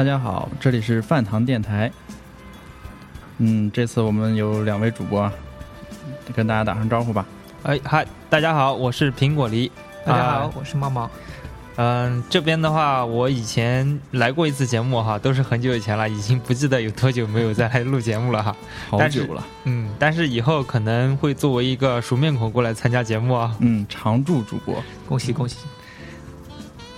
[0.00, 1.92] 大家好，这里是饭堂电台。
[3.36, 5.30] 嗯，这次我们有两位主播，
[6.34, 7.26] 跟大家打声招呼吧。
[7.64, 9.70] 哎嗨，大家好，我是苹果梨。
[10.06, 11.10] 大家好，我是猫猫。
[11.76, 18.56] 嗯，这边的话，我以前来过一次节目哈，都是很久以前了，已经不记得有多久没有再来录节目了哈。
[18.88, 19.46] 好久了。
[19.64, 23.54] 嗯，但是以后可能会作为一个熟面孔过来参加节目啊。
[23.58, 25.58] 嗯，常驻主播，恭喜恭喜！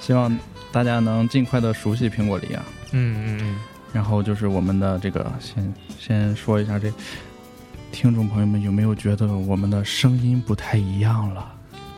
[0.01, 0.39] 希望
[0.71, 2.65] 大家能尽快的熟悉苹果梨啊。
[2.93, 3.57] 嗯嗯嗯，
[3.93, 6.93] 然后就是我们的这个，先先说一下这
[7.91, 11.53] 听众朋友们有没有觉得我们的声音不太一样了？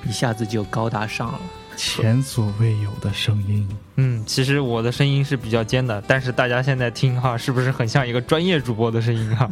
[0.07, 1.41] 一下子就高大上了，
[1.77, 3.69] 前所未有的声音。
[3.97, 9.51] 嗯，其实我的声音是比较尖的，但是大家现在听哈，是不是很像一个专业主播的声音啊？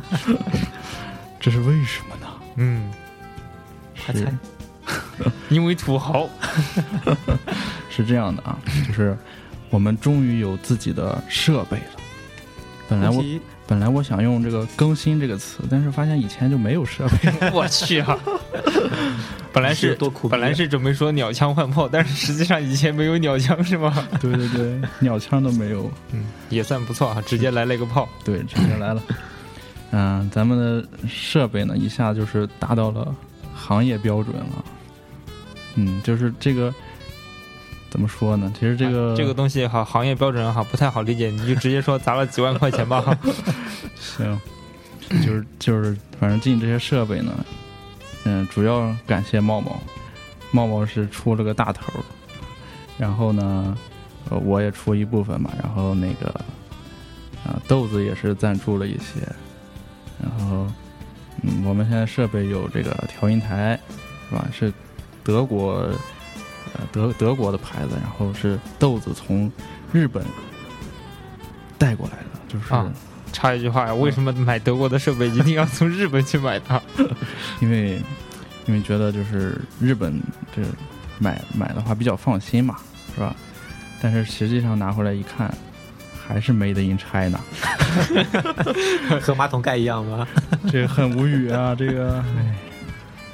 [1.41, 2.27] 这是为什么呢？
[2.57, 2.93] 嗯，
[3.95, 4.33] 他猜，
[5.49, 6.29] 因为土豪
[7.89, 9.17] 是这样的啊，就是。
[9.73, 11.85] 我们终于有自己的设备了。
[12.91, 13.25] 本来我
[13.67, 17.33] 本来我想用这个“更新”这个词，但是发现以前就没有设备。
[17.55, 18.19] 我去啊！
[19.51, 24.07] 本来是多苦，本来是准备说鸟枪换炮，但是实际上以前没有鸟枪是吗？
[24.21, 25.91] 对对对，鸟枪都没有。
[26.13, 28.07] 嗯，也算不错啊，直接来了一个炮。
[28.23, 29.03] 对，直接来了。
[29.93, 33.15] 嗯，咱们的设备呢，一下就是达到了
[33.55, 34.65] 行业标准了。
[35.77, 36.75] 嗯，就是这个。
[37.93, 38.51] 怎么说呢？
[38.59, 43.05] 其实这个这个东西哈，行业标准哈不太好理解，你就直接说砸了几万块钱吧。
[44.01, 44.41] 行，
[45.23, 47.33] 就是就是，反正进这些设备呢，
[48.25, 49.79] 嗯，主要感谢茂茂，
[50.53, 51.93] 茂茂是出了个大头，
[52.97, 53.77] 然后呢，
[54.31, 56.29] 呃，我也出一部分吧，然后那个
[57.45, 59.21] 啊豆子也是赞助了一些，
[60.19, 60.67] 然后
[61.43, 63.79] 嗯，我们现在设备有这个调音台，
[64.31, 64.49] 是吧？
[64.51, 64.73] 是
[65.23, 65.87] 德国。
[66.75, 69.51] 呃，德德国的牌子，然后是豆子从
[69.93, 70.25] 日本
[71.79, 72.91] 带过来的，就是啊。
[73.33, 76.79] 插一句话呀，为什么买德国的设备一定要从日本去买它？
[77.61, 77.99] 因为
[78.67, 80.21] 因为觉得就是日本
[80.55, 80.61] 这
[81.19, 82.77] 买买的话比较放心嘛，
[83.15, 83.35] 是吧？
[84.03, 85.51] 但是实际上拿回来一看，
[86.27, 87.41] 还是 Made in China，
[89.23, 90.29] 和马桶盖一样吗？
[90.71, 92.23] 这个很无语啊，这个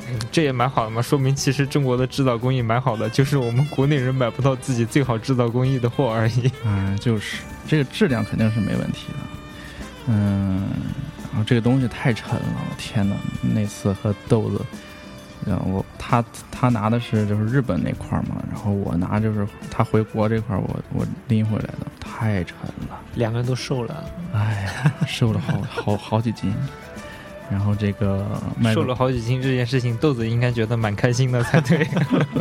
[0.09, 0.19] 唉。
[0.33, 6.51] 这也蛮好的嘛，说明其实中国的制造工艺蛮好的，就是我们国内人买不到自己最好制造工艺的货而已。
[6.65, 9.19] 嗯，就是这个质量肯定是没问题的。
[10.07, 10.69] 嗯，
[11.31, 13.15] 然后这个东西太沉了，我天哪！
[13.43, 14.65] 那次和豆子，
[15.47, 22.57] 然后我他他拿的是就是日本那块嘛，然后我拿就是他回国这块，我我拎回来的，太沉
[22.89, 22.99] 了。
[23.17, 24.67] 两个人都瘦了，哎，
[25.07, 26.55] 瘦了好好好几斤。
[27.51, 28.27] 然后这个
[28.75, 31.87] 瘦了好几斤这件事情，豆子应该觉得蛮开心的才对。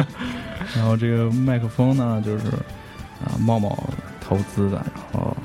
[0.76, 3.90] 然后这个麦克风呢，就是啊茂茂
[4.20, 5.36] 投资的，然后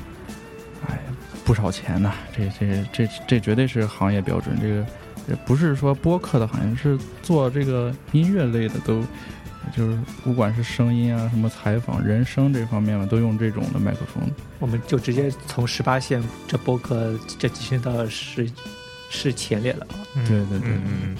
[0.88, 0.98] 哎
[1.44, 4.58] 不少钱呐，这这这这绝对是行业标准。
[4.60, 9.00] 这个不是说播客的行业，是做这个音乐类的，都
[9.74, 14.28] 就是不管是声音啊、什么采访、人声这方面嘛，都用这种的麦克风。
[14.58, 18.50] 我们就直接从十八线这播客这几千到十。
[19.12, 19.94] 是前列的啊！
[20.26, 21.14] 对对对，嗯，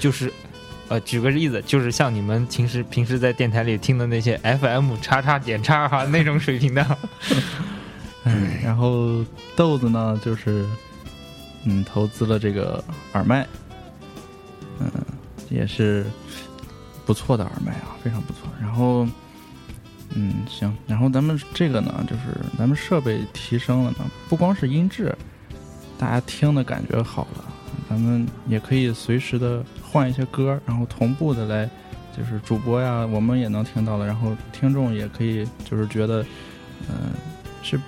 [0.00, 0.32] 就是，
[0.88, 6.98] 呃，举个例子，就是像你们平时平时在电台里听的那些 FM 叉叉点叉哈那种水平的。
[8.24, 10.66] 嗯，然后豆子呢，就是
[11.64, 12.82] 嗯，投资了这个
[13.12, 13.46] 耳麦，
[14.80, 14.90] 嗯，
[15.48, 16.04] 也是
[17.04, 18.48] 不错的耳麦啊，非常不错。
[18.60, 19.06] 然后，
[20.10, 22.22] 嗯，行，然后咱们这个呢，就是
[22.58, 25.16] 咱们设备提升了呢，不光是音质，
[25.98, 27.44] 大家听的感觉好了，
[27.88, 31.68] 咱们也可以随时的换一些歌，然后同步的来，
[32.16, 36.24] 就是主播呀，我们也能听到了，然后听众也可以就是觉得，
[36.88, 37.12] 嗯、
[37.62, 37.80] 是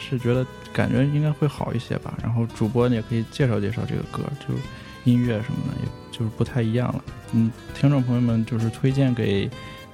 [0.00, 2.14] 是觉得感觉应该会好一些吧。
[2.22, 4.54] 然后主播也可以介绍介绍这个歌，就
[5.04, 7.04] 音乐什么的，也就是不太一样了。
[7.32, 9.48] 嗯，听众朋友们就是推荐给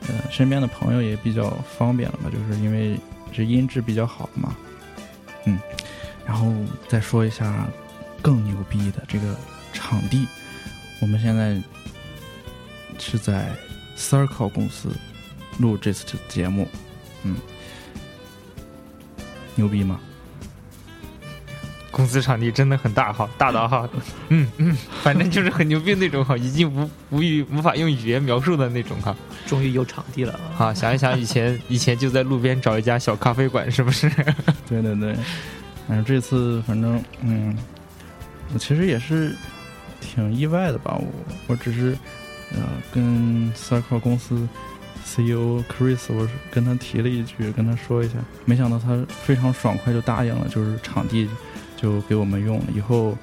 [0.06, 2.98] 呃身边的朋友也比较方便了吧，就是因为
[3.32, 4.56] 这音质比较好嘛。
[5.44, 5.58] 嗯，
[6.28, 6.52] 然后
[6.86, 7.66] 再说一下
[8.20, 9.34] 更牛逼的这个
[9.72, 10.28] 场地，
[11.00, 11.58] 我们现在
[12.98, 13.50] 是在
[13.96, 14.90] Circle 公司
[15.58, 16.68] 录这次的节目，
[17.22, 17.36] 嗯，
[19.54, 19.98] 牛逼吗？
[21.90, 23.88] 公司场地真的很大哈，大到哈，
[24.28, 29.16] 嗯嗯，反正就是很牛逼那种哈，已经无无语无法用语言描述的那种哈。
[29.46, 30.44] 终于有场地了啊！
[30.58, 34.10] 哈，想一想以前以前就在路边找一家小咖啡馆，是不是？
[34.68, 35.16] 对 对对，
[35.88, 37.56] 反正这次反正嗯，
[38.52, 39.34] 我其实也是
[40.00, 40.94] 挺意外的吧。
[40.96, 41.06] 我
[41.46, 41.96] 我只是
[42.52, 42.60] 呃
[42.92, 44.46] 跟 Circle 公司
[45.02, 51.26] CEO Chris，我是跟他提了一句，跟他说一下，没想到他非常爽快就答应了，就是场地
[51.74, 53.16] 就给我们用了，以后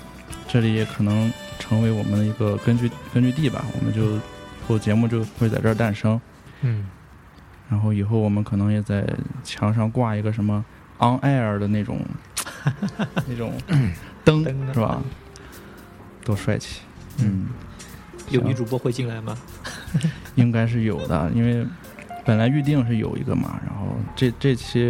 [0.48, 3.64] 这里也可能成为我们的一个根据根据地吧。
[3.80, 4.20] 我们就以
[4.68, 6.20] 后节目就会在这儿诞生。
[6.62, 6.88] 嗯，
[7.70, 9.08] 然后以后我们可能也在
[9.44, 10.66] 墙上挂一个什么
[10.98, 12.00] on air 的那种
[13.28, 13.54] 那种
[14.24, 15.02] 灯是吧？
[16.24, 16.82] 多帅气！
[17.20, 17.46] 嗯，
[18.30, 19.38] 有女主播会进来吗？
[20.36, 21.66] 应该是有的，因为
[22.26, 24.82] 本来预定是有一个嘛，然后这这期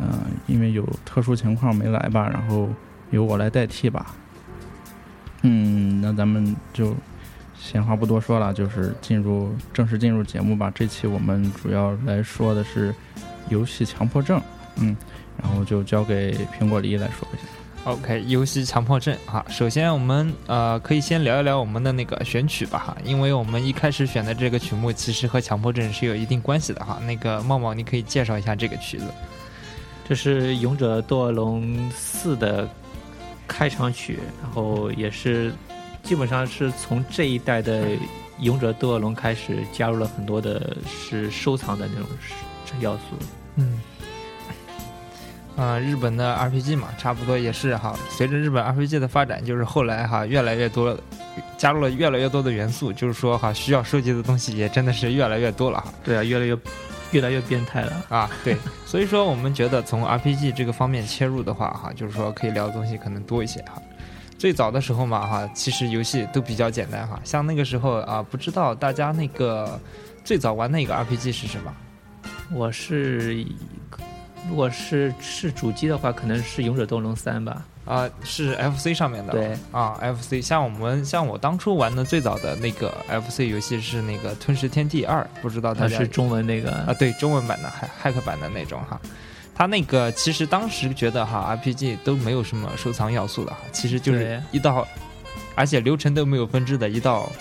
[0.00, 2.68] 嗯、呃因为有特殊情况没来吧，然后
[3.10, 4.14] 由我来代替吧。
[5.42, 6.96] 嗯，那咱们就
[7.56, 10.70] 闲话不多说了，就是进入正式进入节目吧。
[10.74, 12.94] 这期我们主要来说的是
[13.48, 14.40] 游戏强迫症，
[14.76, 14.96] 嗯，
[15.42, 17.42] 然后就交给苹果梨来说一下。
[17.84, 19.44] OK，游戏强迫症哈。
[19.48, 26.98] 首先，我们呃可以先聊一聊我们的那个选曲吧哈，因为我们一开始选的这个曲目其实和强迫症是有一定关系的哈。
[27.06, 29.04] 那个茂茂，你可以介绍一下这个曲子。
[30.06, 32.68] 这是《勇者斗恶龙四》的
[33.46, 35.52] 开场曲，然后也是
[36.02, 37.86] 基本上是从这一代的
[38.40, 42.08] 《勇者斗恶龙》开始加入了很多的是收藏的那种
[42.80, 43.02] 要素。
[43.56, 43.80] 嗯，
[45.58, 47.92] 呃，日本的 RPG 嘛，差不多也是哈。
[48.08, 50.96] 随着日本 RPG 的发展，就是后来哈越来越多，
[51.56, 55.92] 加入了越来越多的元素，就是说哈需要收集的东西也真的是越来越多了哈。
[56.04, 56.56] 对啊，越来越
[57.10, 58.06] 越来越变态了。
[58.08, 58.56] 啊，对，
[58.86, 63.82] 所以说我们觉得从 RPG 这个方面切入的话，哈，就是说可以聊的东西可能多一些哈。
[64.38, 69.76] 最早的时候嘛，哈，其实游戏都比较简单哈，像那个时候啊，不知道大家那个
[70.22, 71.74] 最早玩那个 RPG 是什么？
[72.52, 73.44] 我是
[74.48, 77.64] 如果是是主机的话，可能是《勇者斗龙三》吧。
[77.84, 79.32] 啊，是 FC 上面的。
[79.32, 89.00] 对啊，FC 像我们像我当初玩的最早的那个 FC 游戏是那个《吞食天地二》，不知道它是中文那个啊，对，中文版的骇骇客版的那种哈。
[89.54, 94.86] 它那个其实当时觉得哈，RPG 都没有什么收藏要素的哈，其实就是一道，
[95.54, 97.32] 而且流程都没有分支的一道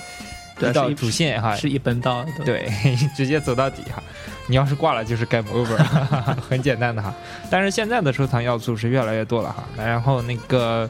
[0.61, 2.25] 一一道主线哈，是一本道。
[2.45, 4.01] 对对， 直接走到底哈。
[4.47, 5.77] 你要是挂了就是 game over，
[6.49, 7.13] 很简单的哈。
[7.49, 9.63] 但是现在的收藏要素是越来越多了哈。
[9.77, 10.89] 然后那个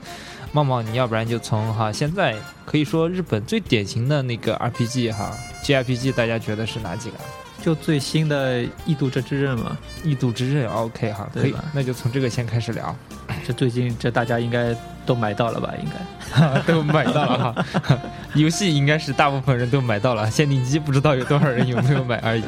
[0.52, 2.36] 茂茂，你要不然就从哈现在
[2.66, 7.18] 可以说日本最典型的那个 RPG 哈，JRPG 大家觉得是哪几个？
[7.60, 12.96] 就最新的《异度这之刃》嘛，异度之刃，OK 哈，可以，那就从这个先开始聊，
[13.46, 14.74] 这最近这大家应该
[15.08, 15.74] 都买到了吧？
[15.84, 16.62] 应该。
[16.72, 17.66] 都买到了哈。
[18.36, 22.44] 游戏应该是大部分人都买到了，限定机不知道有多少人有没有买而已。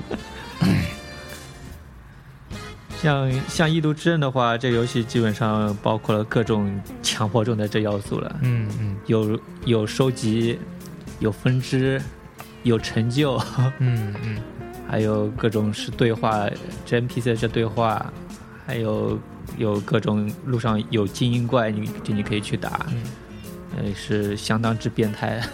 [3.02, 10.60] 像像《异度之刃》的话，这个游戏基本上包括了各种强迫症的这要素了，嗯嗯有有收集，
[11.20, 12.02] 有分支，
[12.64, 13.42] 有成就，
[13.80, 14.38] 嗯嗯
[14.90, 16.46] 还有各种是对话，
[16.86, 18.12] 这 NPC 的这对话，
[18.66, 19.18] 还有
[19.58, 23.02] 有各种路上有精英怪，你就你可以去打，嗯。
[23.78, 25.40] 呃，是相当之变态。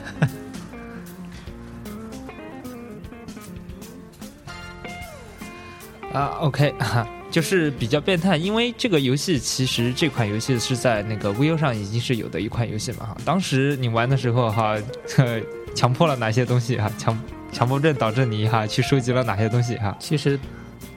[6.14, 7.06] 啊，OK 哈，
[7.36, 13.18] 就是比较变态，因为这个游戏其实这款游戏是在那个 VU 上已经是有的一款游戏嘛哈。
[13.26, 14.78] 当时你玩的时候哈，
[15.18, 15.42] 呃，
[15.76, 16.90] 强迫了哪些东西哈？
[16.98, 19.94] 强强迫症导致你哈去收集了哪些东西哈？
[20.00, 20.40] 其实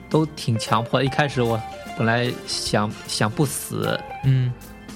[0.09, 1.05] 都挺强迫的。
[1.05, 1.61] 一开始我
[1.97, 4.49] 本来想想不死，嗯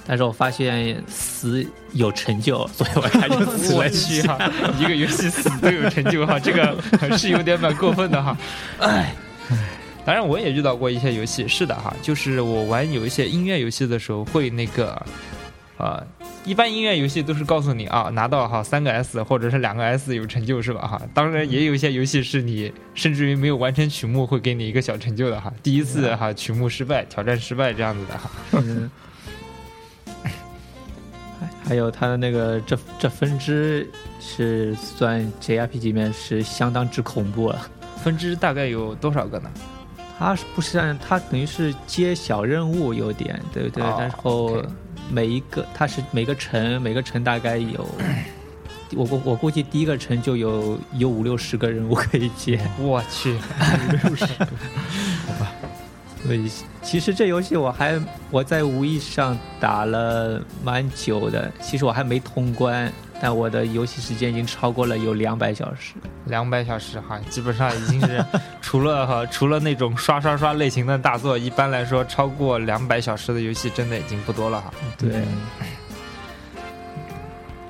[0.08, 4.22] 但是我发现死有成就，所以我还就死我了去。
[4.22, 4.40] 去哈，
[4.80, 8.38] 一个游戏死都有成就哈，这个是有点蛮过分的哈。
[8.80, 9.14] 哎，
[10.06, 15.02] 当然我也遇到过一些游戏，是的哈，就是我玩有一些音乐游戏的时候会那个，
[15.78, 16.06] 呃，
[16.44, 21.02] 一般音乐游戏都是告诉你啊，拿到哈三个 S 或者是两个 S 有成就是吧哈。
[21.14, 28.32] 当然也有一些游戏是你甚至于没有完成曲目会给你一个小成就的哈，第一次哈曲目失败，挑战失败这样子的哈。
[28.52, 28.92] 嗯，
[31.40, 37.68] 还还有它的那个这这分支是算 JRPG 里面是相当之恐怖了。
[38.04, 39.50] 分支大概有多少个呢？
[40.18, 43.84] 它是不是按它等于是接小任务有点对不对？
[43.84, 44.62] 哦然后
[45.12, 47.86] 每一个它是每个城每个城大概有，
[48.96, 52.60] 我估我估计第一个城就有有五六十个任务可以接。
[52.80, 53.38] 我去，
[56.24, 56.50] 所以
[56.82, 58.00] 其实这游戏我还
[58.32, 62.92] 我在无意上打了蛮久的，其实我还没通关，
[63.24, 65.94] 但我的游戏时间已经超过了有两百小时。
[66.26, 68.22] 两百小时哈，基本上已经是
[68.62, 74.74] 除了哈除了那种刷刷刷类型的大作，一般来说超过两百小时的游戏真的已经不多了哈。
[74.98, 75.22] 对，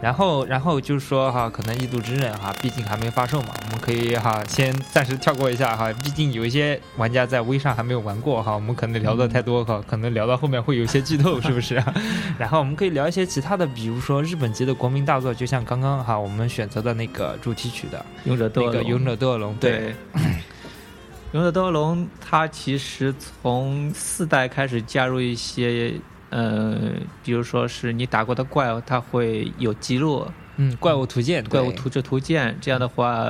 [0.03, 11.81] 然后然后就是说哈，可能《异度之刃》哈，毕竟还没发售嘛，我们可以哈先暂时跳过一下哈，毕竟有一些玩家在微上还没有玩过哈，我们可能聊的太多哈，可能聊到后面会有一些剧透，是不是？
[12.37, 19.71] 然后我们可以聊一些其他的，比如说日本级的国民大作，就像刚刚哈我们选择的那个主题曲的勇者斗恶龙那个《勇者斗恶龙》，对。
[19.71, 19.95] 对。
[21.31, 25.93] 勇者斗恶龙，它其实从四代开始加入一些，
[26.33, 30.25] 呃，比如说是你打过的怪物，它会有记录，
[30.57, 33.29] 嗯，怪物图鉴，怪物图这图鉴，这样的话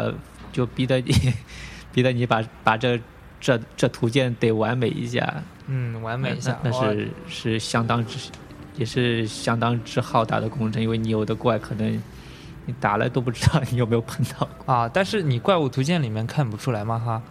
[0.54, 1.14] 就逼得你，
[1.92, 2.98] 逼得你把把这
[3.42, 8.30] 这这图鉴得完美一下，嗯，完美一下，那那是是相当之，
[8.78, 12.02] 也是相当之浩大的工程，因为你有的怪可能
[12.66, 14.74] 你打了都不知道你有没有碰到过。
[14.74, 14.90] 啊！
[14.94, 16.98] 但是你怪物图鉴里面看不出来吗？
[16.98, 17.22] 哈，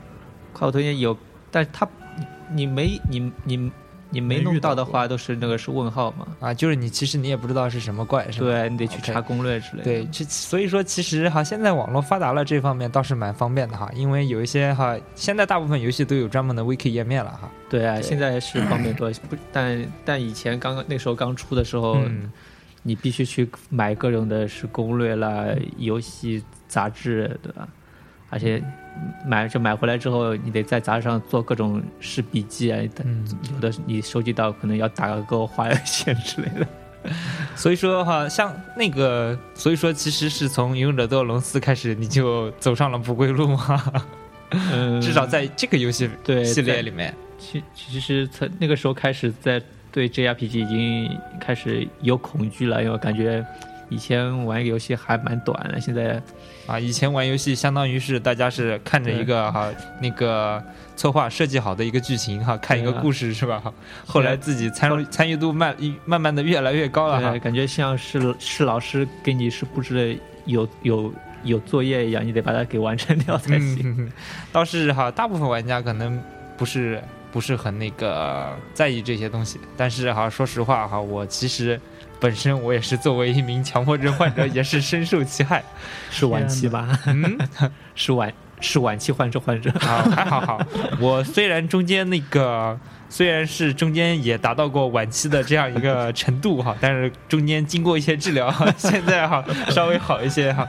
[0.52, 1.16] 怪物图鉴有，
[1.50, 1.88] 但是它
[2.18, 3.72] 你你没你你
[4.12, 6.26] 你没没遇弄到的话，都是那个是问号嘛？
[6.38, 8.46] 啊，就是你其实你也不知道是什么怪，是吧？
[8.46, 9.84] 对你得去查攻略之类的。
[9.84, 17.50] 对，这所以说其实哈，现在网络发达了，这方面倒是蛮方便的哈，因为有一些哈，现在大部分游戏都有专门的 wiki 页面了哈。
[17.68, 22.30] 对啊，对现在是方便多， 不但但以前刚刚那时候刚出的时候，嗯，
[22.82, 25.46] 你必须去买各种的是攻略啦、
[25.78, 27.66] 游戏杂志，对吧？
[28.28, 28.62] 而且
[29.26, 36.66] 买就买回来之后，你得在杂志上做各种试笔记啊，嗯有的你收集到可能要打个勾、画个线之类的。
[37.56, 43.92] 所以说哈，像那个，所以说其实是从《勇者斗恶龙四》开始，你就走上了不归路嘛，
[44.50, 47.12] 嗯， 至少在这个游戏对系列里面。
[47.38, 53.44] 其其实从那个时候开始，在对 JRPG 已经开始有恐惧了，因为感觉
[53.92, 56.20] 以前玩一个游戏还蛮短的，现在
[56.66, 59.68] 啊，以前玩游戏相当于是大家是看着一个哈
[60.00, 60.62] 那个
[60.96, 63.60] 策划设计好的一个剧情哈，看一个故事是吧？
[63.60, 63.72] 哈，
[64.06, 67.38] 后来自己参与参与度慢慢慢的越来越高了哈，。
[67.38, 73.94] 感觉像是是老师给你是布置的有有有作业一样，你得把它给完成掉才行。
[73.98, 74.10] 嗯，
[74.50, 76.18] 倒是哈，大部分玩家可能
[76.56, 81.80] 不是不是很那个在意这些东西，但是哈，说实话哈，我其实
[82.22, 85.64] 本身我也是作为一名强迫症患者，也是深受其害。
[86.08, 86.96] 是晚期吧？
[87.06, 87.36] 嗯，
[87.96, 89.70] 是晚是晚期患者患者。
[89.80, 90.60] 啊，还好好，
[91.00, 100.68] 我虽然中间那个虽然是中间也达到过晚期的这样一个程度哈，但是中间经过一些治疗，哈，现在哈稍微好一些哈。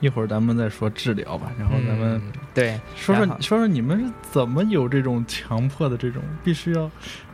[0.00, 6.90] 一会儿咱们再说治疗吧，然后咱们嗯对说说说说你们是怎么有这种强迫的这种必须要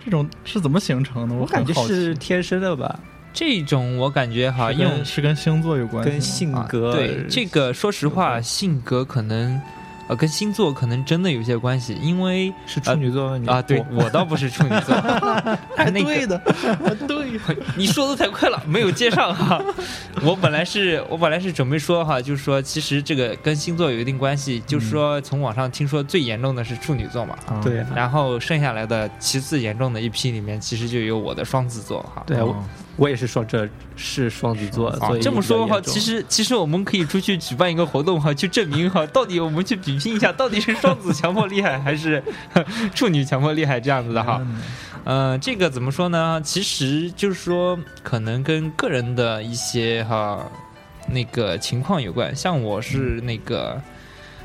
[0.09, 1.35] 这种是怎么形成的？
[1.35, 2.99] 我感觉是天生的吧，
[3.35, 9.61] 这种我感觉哈，是因为是跟星座有关系，跟性啊格、对这个，说实话，性格可能
[10.09, 13.39] 呃跟星座可能真的有些关系，因为是处女座吗？
[13.39, 14.95] 你啊，对我我倒不是处女座，
[15.77, 16.43] 哎那个 对的，
[17.07, 19.63] 对，你说的太快了，没有接上哈。
[20.25, 32.23] 我本来是我本来是准备说哈，就是说其实这个跟星座有一定关系，就是说从网上听说最严重的是处女座嘛，啊对啊然后剩下来的其次严重的一批里面，其实就有我的双子座哈。
[32.27, 32.47] 对啊，
[32.99, 42.23] 我也是双这是双子座，啊所以，这么说的话，其实其实我们可以出去举办一个活动哈，去证明哈，到底我们去比拼一下，到底是双子强迫厉害还是
[42.95, 44.39] 处女强迫厉害这样子的哈。
[44.43, 44.61] 嗯
[45.05, 46.39] 呃，这个怎么说呢？
[46.45, 50.47] 其实就是说，可能跟个人的一些哈
[51.09, 52.35] 那个情况有关。
[52.37, 53.81] 像我是那个，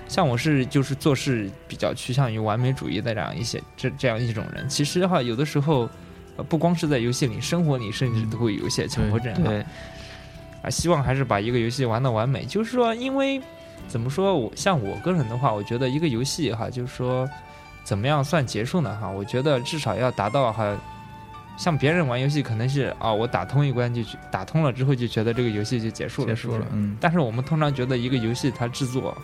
[0.08, 4.70] 像我是就是做事比较趋向于完美主义的这样一些这这样一种人。
[4.70, 5.90] 其实哈，有的时候
[6.38, 9.42] 呃不光是在游戏里，生活里甚至都会有一些强迫症哈。
[9.44, 9.66] 对，
[10.62, 12.46] 啊，希望还是把一个游戏玩的完美。
[12.46, 13.42] 就是说，因为
[13.88, 17.30] 怎么说，我像我个人的话，我觉得一个游戏哈，就是说
[17.84, 18.98] 怎么样算结束呢？
[19.00, 20.76] 哈，我觉得至少要达到哈，
[21.58, 29.16] 像别人玩游戏可能是啊，我打通一关就去打通了之后就觉得这个游戏就结束了，结束了，嗯，但是我们通常觉得一个游戏它制作。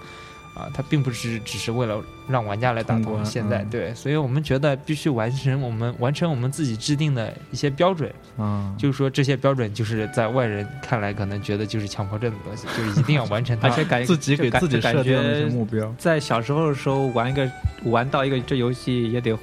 [0.59, 3.23] 啊，它并不是只是为了让玩家来打通。
[3.23, 8.13] 现在、嗯对，所以我们觉得必须完成我们完成我们自己制定的一些标准。
[8.37, 13.67] 嗯，就是说这些标准，就是在外人看来可能觉得就是强迫症的东西，就是一定要完成它。
[13.67, 17.49] 而且感自己给自己设定的一些目标，在小时候的时候玩一个
[17.85, 19.37] 玩到一个这游戏也得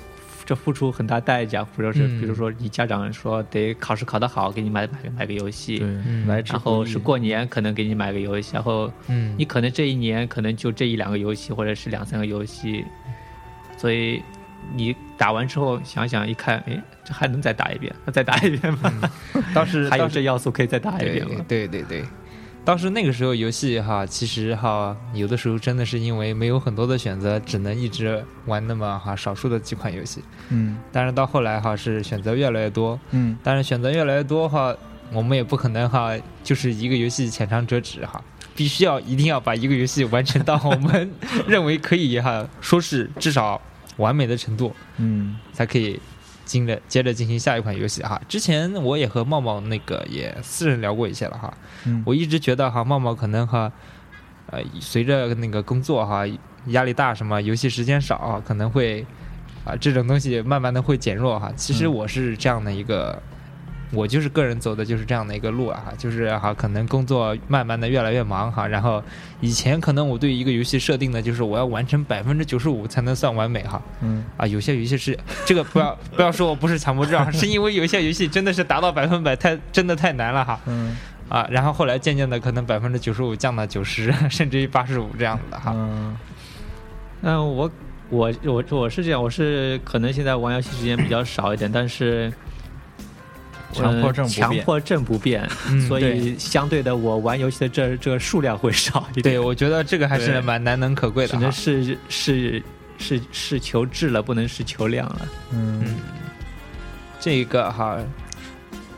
[0.47, 2.21] 这付出很大代价，或者是嗯。
[2.21, 5.85] 比如说你家长说得考试考得好，给你买买买个游戏，
[6.27, 12.85] 然后是过年可能给你买个游戏，然后嗯，你可能这一年可能就这一两个游戏，或者是两三个游戏，
[13.77, 14.23] 所以
[14.75, 18.93] 你打完之后想想一看，哎，这还能再打一遍，那再打一遍吗？
[19.55, 21.45] 当时 还有这要素可以再打一对遍吗？
[21.47, 22.05] 对对对，
[22.67, 30.21] 倒是那个时候游戏哈，其实哈有的时候真的是因为没有很多的选择，只能一直玩那么哈少数的几款游戏。
[30.49, 34.75] 嗯但是到后来哈是选择越来越多，嗯，但是选择越来越多哈，
[35.13, 36.11] 我们也不可能哈
[36.43, 38.21] 就是一个游戏浅尝辄止哈。
[38.57, 41.09] 必须要一定要把一个游戏完成到我们
[41.47, 43.61] 认为可以哈，说是至少
[43.99, 46.01] 完美的程度，嗯才可以
[46.47, 48.19] 进着接着进行下一款游戏哈。
[48.27, 51.53] 之前我也和茂茂那个也私人聊过一些了哈，
[51.85, 53.71] 嗯，我一直觉得哈茂茂可能哈，
[54.47, 56.25] 呃，随着那个工作哈
[56.69, 59.05] 压力大什么，游戏时间少啊，可能会
[59.67, 61.53] 啊这种东西慢慢的会减弱哈。
[61.55, 63.23] 其实嗯我是这样的一个。
[63.93, 69.03] 我就是个人走的就是这样的一个路啊，就是哈，可能工作慢慢的越来越忙哈，然后
[69.41, 74.25] 以前可能我对一个游戏设定的就是我要完成百分之九十五才能算完美哈，嗯。
[74.37, 80.61] 啊，有些游戏是这个不要不要说我不是强迫症啊，是因为有一些游戏真的是达到百分百太真的太难了哈。
[80.67, 80.97] 嗯。
[81.29, 86.17] 啊，然后后来渐渐的可能百分之九十五降到九十 甚至于八十五这样子的哈，嗯。
[87.23, 87.71] 嗯，我
[88.11, 92.33] 我我我是这样，我是可能现在玩游戏时间比较少一点，但是
[93.83, 94.65] 强迫症强变。
[94.65, 101.53] 迫症不变，嗯所以相对的我玩游戏的这这个数量会少一点，对，我觉得这个还是蛮难能可贵的只能的。
[101.53, 102.63] 是是
[102.99, 105.29] 是是求质了，不能是求量了。
[105.53, 105.83] 嗯。
[105.85, 105.97] 嗯，
[107.21, 107.99] 这个哈，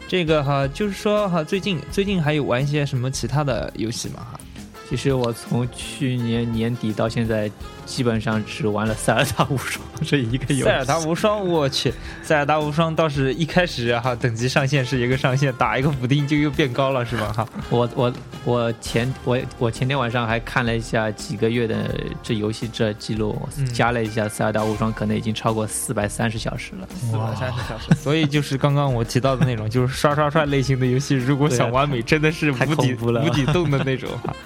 [0.06, 4.26] 这个哈，就是说哈，最近最近还有玩一些什么其他的游戏吗？
[4.32, 4.40] 哈，
[4.88, 7.50] 其实我从去年年底到现在，
[7.88, 10.62] 基本上只玩了《塞尔达无双》这一个游戏。
[10.64, 17.32] 塞尔达无双，我去，塞尔达无双倒是一开始哈等级上限是一个上限，打一个补丁就又变高了是吧？
[17.32, 18.12] 哈，我我
[18.44, 21.76] 我前我我前天晚上还看了一下几个月的
[22.22, 26.86] 这游戏这记录，嗯加了一下《塞尔达无双》，可能已经超过四百三十小时了。
[27.00, 27.94] 四百三十小时。
[27.98, 34.34] 所以就是刚刚我提到的那种，就是刷刷刷类型的游戏，如果想完美，真的是无底无底洞的那种哈。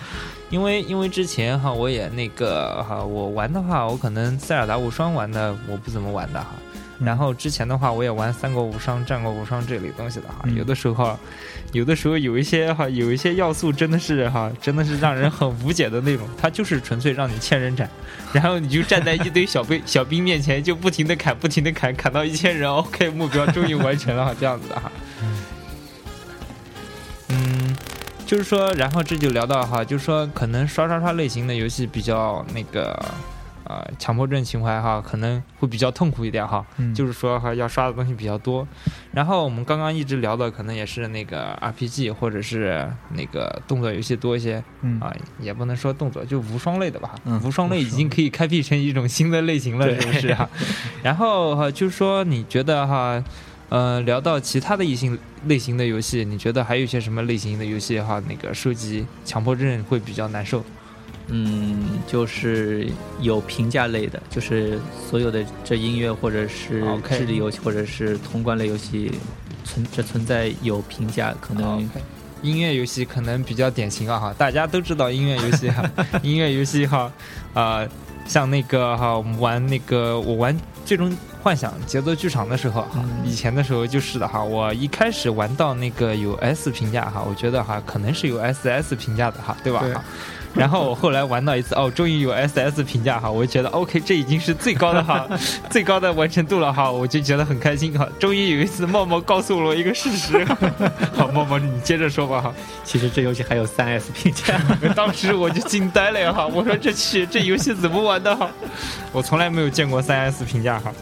[0.52, 6.46] 因为因为之前哈，我也那个哈，我玩的话，我可能塞尔达无双玩的我不怎么玩的哈。
[6.52, 6.68] 嗯
[7.02, 10.42] 然后之前的话，我也玩三国无双、战国无双这类东西的哈。
[10.44, 11.18] 嗯有的时候，
[11.72, 16.28] 有的时候有一些哈，有一些要素真的是哈，真的是让人很无解的那种。
[16.40, 17.90] 它就是纯粹让你千人斩，
[18.32, 24.92] 然后你就站在一堆小兵 小兵面前，就不停的砍，不停的砍，砍到一千人，OK，目标终于完成了哈，这样子的哈。
[28.26, 32.98] 就是说，然后这就聊到哈，就是说，可能刷刷刷类型的游戏比较那个。
[33.64, 36.66] 呃，强迫症情怀哈，可能会比较痛苦一点哈。
[36.78, 38.66] 嗯就是说哈，要刷的东西比较多。
[39.12, 47.14] 然后我们刚刚一直聊的，可能也是那个 RPG 或者是那个动作游戏多一些嗯啊，也不能说动作，就无双类的吧。
[47.24, 50.50] 嗯无双类已经可以开辟成一种新的类型了，是不是啊？
[51.04, 53.22] 然后哈，就是说你觉得哈，
[53.72, 60.62] 呃，聊到其他的异性类型的游戏，你觉得还有一些什么类型的游戏哈，那个收集强迫症会比较难受？
[61.28, 62.86] 嗯，就是
[63.22, 69.10] 有评价类的，就是所有的这音乐或者是智力游戏或者是通关类游戏
[69.64, 71.88] 存这存在有评价，可能
[72.42, 75.90] 音乐游戏可能比较典型啊哈，大家都知道音乐游戏哈，
[76.22, 77.10] 音乐游戏哈，
[77.54, 77.88] 啊、
[78.26, 80.54] 像那个哈，我们玩那个我玩
[80.84, 90.04] 《最终幻想》节奏剧场的时候哈，嗯以前的时候就是的哈，我一开始玩到那个有 S 评价哈，我觉得哈可能是有 SS 评价的哈，对吧？
[90.54, 95.26] 然后我后来玩到一次，哦，终于有 SS 评价哈，我就觉得 OK，这已经是最高的哈，
[95.70, 98.06] 最高的完成度了哈，我就觉得很开心哈。
[98.18, 100.44] 终于有一次，默默告诉了我一个事实，
[101.16, 102.52] 好，默默你接着说吧哈。
[102.84, 104.60] 其实这游戏还有三 S 评价。
[104.94, 108.50] 当时我就惊呆了呀哈，我说这去这游戏怎么玩的哈？
[109.12, 110.92] 我从来没有见过三 S 评价哈。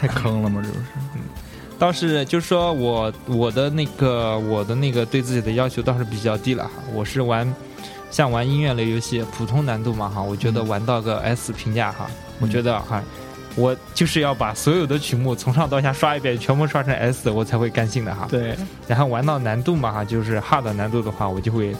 [0.00, 0.60] 太坑了吗？
[0.64, 0.82] 这不是？
[1.78, 7.54] 倒是就是说我我的那个我的那个对自己的要求倒是比较低了哈，我是玩
[8.10, 12.06] 像玩音乐类游戏普通难度嘛哈，我觉得玩到个 S 评价哈，
[12.40, 13.02] 我觉得哈。
[13.56, 18.28] 我就是要把所有的曲目从上到下刷一遍，全部刷成 S，我才会甘心的哈。
[18.30, 21.74] 对，然后玩到难度嘛哈，就是 hard 难度的话，我就会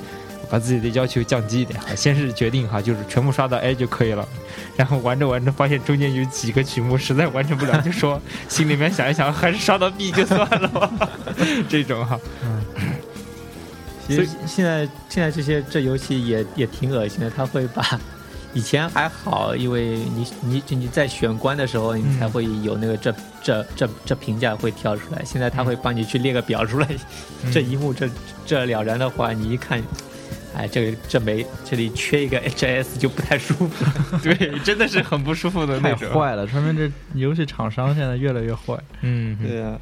[0.50, 1.94] 把自己的要求降低一点哈。
[1.94, 4.26] 先是决定哈，就是全部刷到 A 就可以了。
[4.76, 10.90] 然后玩着玩着，发现中间有几个曲目实在完成不了，就说心里面想一想，还是刷到 B 就算了吧。
[11.68, 12.18] 这种哈，
[14.08, 17.84] 其实现在现在这些这游戏也也挺恶心的，他会把。
[18.54, 25.22] 以前还好，因为你你你在选关的时候，你才会有那个这这这这评价会跳出来。
[25.22, 26.88] 现在他会帮你去列个表出来，
[27.52, 28.08] 这一幕这
[28.46, 29.80] 这了然的话，你一看，
[30.56, 33.84] 哎，这个这没这里缺一个 HS 就不太舒服。
[34.24, 36.08] 对，真的是很不舒服的那种。
[36.08, 38.74] 太坏了，说明这游戏厂商现在越来越坏。
[39.02, 39.78] 嗯，对啊。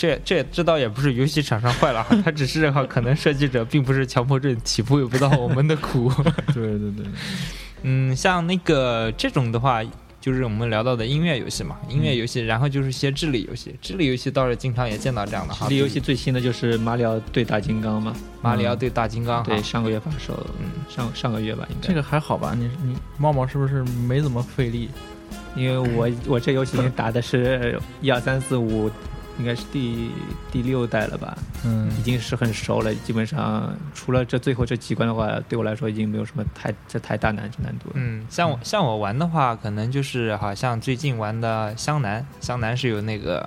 [0.00, 6.10] 这这这倒也不是游戏厂商坏了哈，他只是哈可能设计者并不是强迫症，体会不到我们的苦。
[6.54, 7.04] 对对对，
[7.82, 9.82] 嗯，像那个这种的话，
[10.18, 15.66] 就是我们聊到的音乐游戏嘛，音乐游戏，然后就是一些智力游戏，智力游戏倒是经常也见到这样的哈。
[15.66, 21.88] 智力游戏最新的就是马里奥对大金刚嘛，马里奥对大金刚，对，上个月发售，嗯，上上个月吧，应该。
[21.88, 22.54] 这个还好吧？
[22.56, 24.88] 你你茂茂是不是没怎么费力？
[25.54, 28.90] 因为我 我这游戏打的是一二三四五。
[29.40, 30.10] 应该是第
[30.52, 32.94] 第六代了吧，嗯，已经是很熟了。
[32.94, 37.94] 基本上除了这最后这几关的话，对我来说已经没有什么太这太大难难度了。
[37.94, 43.40] 嗯，像我像我玩的话，可能就是好像最近玩的湘南，湘南是有那个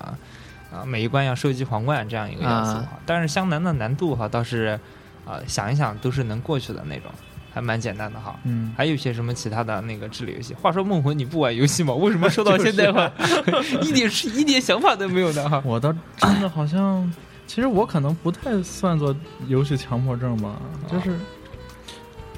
[0.73, 4.79] 啊每一关要收集皇冠这样一个要素，但是湘南的难度哈倒是
[5.25, 7.11] 啊想一想都是能过去的那种。
[7.53, 10.55] 还蛮简单的哈，嗯，还有一些什么其他的那个智力游戏。
[10.55, 11.93] 话说梦魂你不玩游戏吗？
[11.93, 13.11] 为什么说到现在话，
[13.83, 15.47] 一点是一点想法都没有呢？
[15.47, 17.13] 哈，我倒真的好像，
[17.45, 19.15] 其实我可能不太算作
[19.47, 20.59] 游戏强迫症吧，
[20.91, 21.15] 就是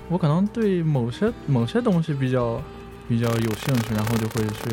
[0.09, 2.61] 我可能对某些某些东西比较
[3.07, 4.63] 比较有兴趣，然后就会去。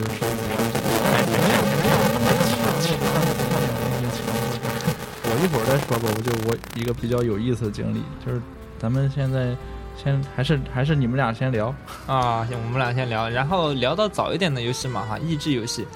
[5.24, 8.42] 我一会儿再说吧，我就我一个比较有意思的经历，就是
[8.76, 9.56] 咱们现在。
[9.96, 11.74] 先还是还是你们俩先聊
[12.06, 15.86] 啊，行我们俩先聊，然后聊到早一点的游戏嘛哈，益智游戏，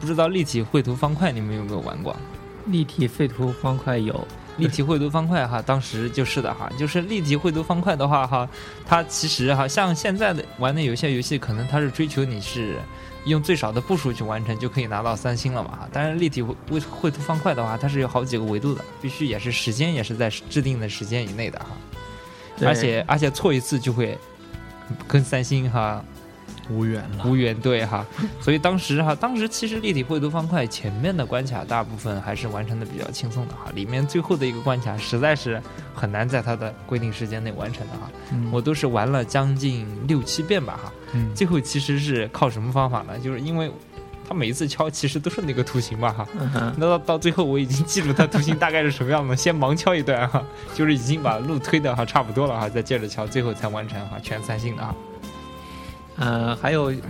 [0.00, 2.14] 不知道立体绘图方块你们有没有玩过？
[2.66, 8.48] 立体绘图方块有， 立体绘图方块哈，当时就是的哈，就是立体绘图方块的话哈，
[8.86, 12.78] 它其实哈像现在的玩的有些游戏，可能它是追求你是
[13.26, 21.66] 用最少的步数去完成就可以拿到三星了嘛哈，但是立体绘绘图方块的话，它是有好几个维度的，必须也是时间也是在制定的时间以内的哈。
[22.62, 24.18] 而且而且错一次就会
[25.08, 26.04] 跟三星哈
[26.70, 28.06] 无缘了，无缘对哈，
[28.40, 35.60] 所以当时哈，当时其实立体绘图方块前面的关卡大部分还是完成的比较轻松的哈，里面最后的一个关卡实在是
[35.94, 38.10] 很难在它的规定时间内完成的哈，
[38.50, 40.92] 我都是玩了将近六七遍吧哈，
[41.34, 43.18] 最后其实是靠什么方法呢？
[43.18, 43.70] 就是因为。
[44.26, 46.26] 他每一次敲其实都是那个图形嘛哈，
[46.76, 50.42] 那到到最后我已经记住它图形大概是什么样子，先盲敲一段哈，
[50.74, 54.94] 就是已经把路推的哈差不多了哈，再接着敲，最后才完成哈全三星的哈。
[56.16, 57.00] 呃，还有就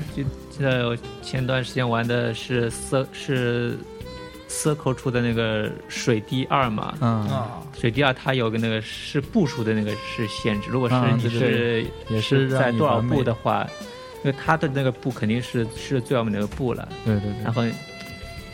[0.51, 2.71] 记得前段时间玩的是
[4.49, 7.29] Circle 出的那个水滴二嘛，嗯，
[7.79, 13.67] 水滴二它有个那个是步数的那个是限制，如果是你是也是在多少步的话。
[14.25, 17.43] 因为他的那个步肯定是是最完美的步了，对对对。
[17.45, 17.63] 然后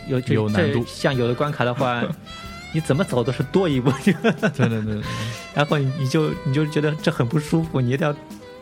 [0.09, 2.03] 有有难度，像有的关卡的话，
[2.75, 3.91] 你怎么走都是多一步。
[4.03, 4.13] 对
[4.51, 5.01] 对对对。
[5.55, 8.13] 然后你你就你就觉得这很不舒服，你一定要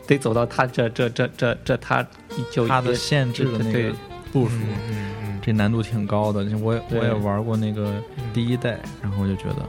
[0.05, 2.05] 得走到他这这这这这他
[2.51, 3.91] 就他的限制的那个
[4.31, 4.55] 步数，
[4.89, 6.45] 嗯嗯，这难度挺高的。
[6.61, 7.93] 我我也玩过那个
[8.33, 9.65] 第一代，然后我就觉得。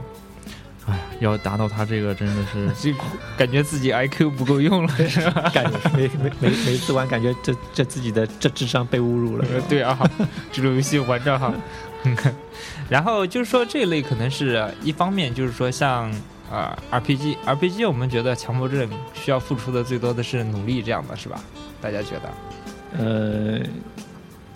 [0.87, 2.95] 哎，要达到他这个真的是， 这
[3.37, 5.49] 感觉自己 IQ 不够用了，是吧？
[5.53, 9.45] 感觉每每每每次玩，感觉这这自己的这智商被侮辱了。
[9.69, 9.97] 对啊，
[10.51, 11.53] 这种游戏玩着哈。
[12.89, 16.11] 然后就是说这一类可能是一方面，就是说像
[16.51, 21.39] 啊 RPG，RPG 我们觉得强迫症需要付出的最多的是努力，这样的是吧？
[21.79, 22.97] 大家觉得？
[22.97, 23.59] 呃，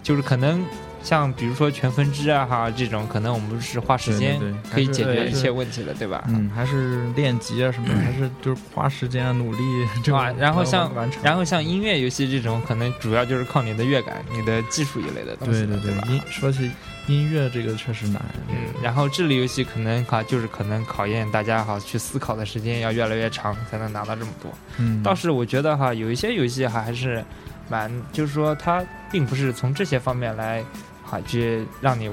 [0.02, 0.66] 就是可能。
[1.06, 4.42] 像比如说全分支啊哈这种，可能我们是花时间
[4.74, 6.24] 可以解决一切问题的，对吧？
[6.30, 9.60] 嗯，还是练级啊什么， 还是就是花时间啊努力，
[10.04, 10.34] 对吧？
[10.40, 10.92] 然后像
[11.22, 16.12] 然后像音乐游戏这种，可能主要就是靠你的乐感、你的技术一类的东西，对对对。
[16.12, 16.72] 音说起
[17.06, 18.56] 音乐这个确实难，嗯。
[18.82, 24.52] 然后智力游戏可能哈就是可能考验大家哈去思考的时间要越来越长，才能拿到这么多。
[24.80, 25.04] 嗯。
[25.04, 27.24] 倒是我觉得哈有一些游戏哈还是
[27.70, 30.64] 蛮，就是说它并不是从这些方面来。
[31.06, 32.10] 好，去让你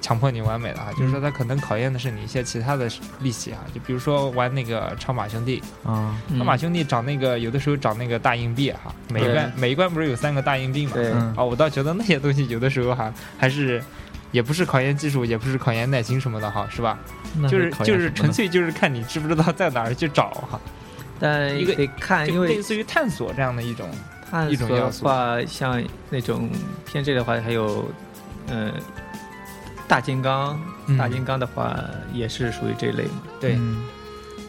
[0.00, 2.88] 强迫你完美的哈，就是说它可能考验的是你一些其他的
[3.20, 11.34] 力气哈，就比如说玩那个超马兄弟，啊，超马兄弟找那个有的时候找那个大硬币哈，每一关每一关不是有三个大硬币嘛？
[11.36, 13.82] 啊，我倒觉得那些东西有的时候哈还是。
[14.32, 16.98] 也不是考验技术，也不是考验耐心什么的哈，是吧？
[17.36, 20.58] 那就是就是纯粹就是看你知不知道在哪儿去找哈，
[21.20, 23.90] 但一个得看，因为类似于探索这样的一种。
[24.32, 26.48] 探一种索的要素话，像那种
[26.86, 27.84] 偏这的话，还有
[28.48, 28.72] 呃
[29.86, 31.78] 大金刚，嗯大金刚的话
[32.14, 33.22] 也是属于这一类嘛。
[33.38, 33.84] 对，嗯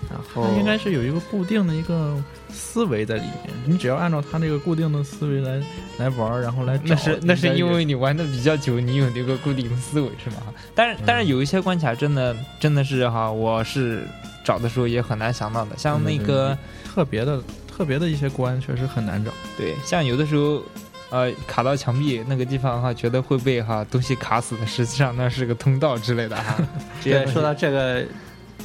[0.09, 2.15] 然后应该是有一个固定的一个
[2.49, 5.61] 思维在里面，你只要按照它那个固定的思维来
[5.97, 10.37] 来玩儿，然后来找，那是那是因为你玩的比较久，你有那个固定的思维是吗？
[10.73, 14.05] 但是但是有一些关卡真的真的是哈，我是
[14.43, 17.41] 找的时候也很难想到的，像那个特别的
[17.73, 19.31] 特别的一些关确实很难找。
[19.57, 20.61] 对，像有的时候。
[21.09, 26.57] 呃，卡到墙壁那个地方哈，觉得会被哈东西卡死的，实际上那是个通道之类的哈。
[27.03, 28.03] 对，说到这个，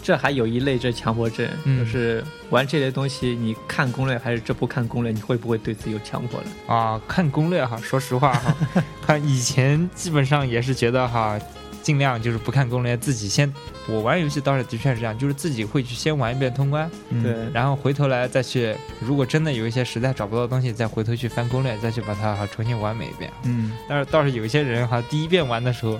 [0.02, 6.74] 这还有一类这强迫症，嗯就是玩这类东西，你看攻略还是这不看攻略，你会不会对自己有强迫了？
[6.74, 8.56] 啊，看攻略哈，说实话哈，
[9.06, 11.38] 看以前基本上也是觉得哈，
[11.82, 13.52] 尽量就是不看攻略，自己先。
[13.86, 23.30] 我玩游戏倒是的确是这样，就是自己会去先玩一遍通关，嗯对，然后回头来再去，如果真的有一些实在找不到东西，再回头去翻攻略，再去把它哈重新完美一遍。
[23.44, 25.98] 嗯，但是倒是有一些人哈，第一遍玩的时候，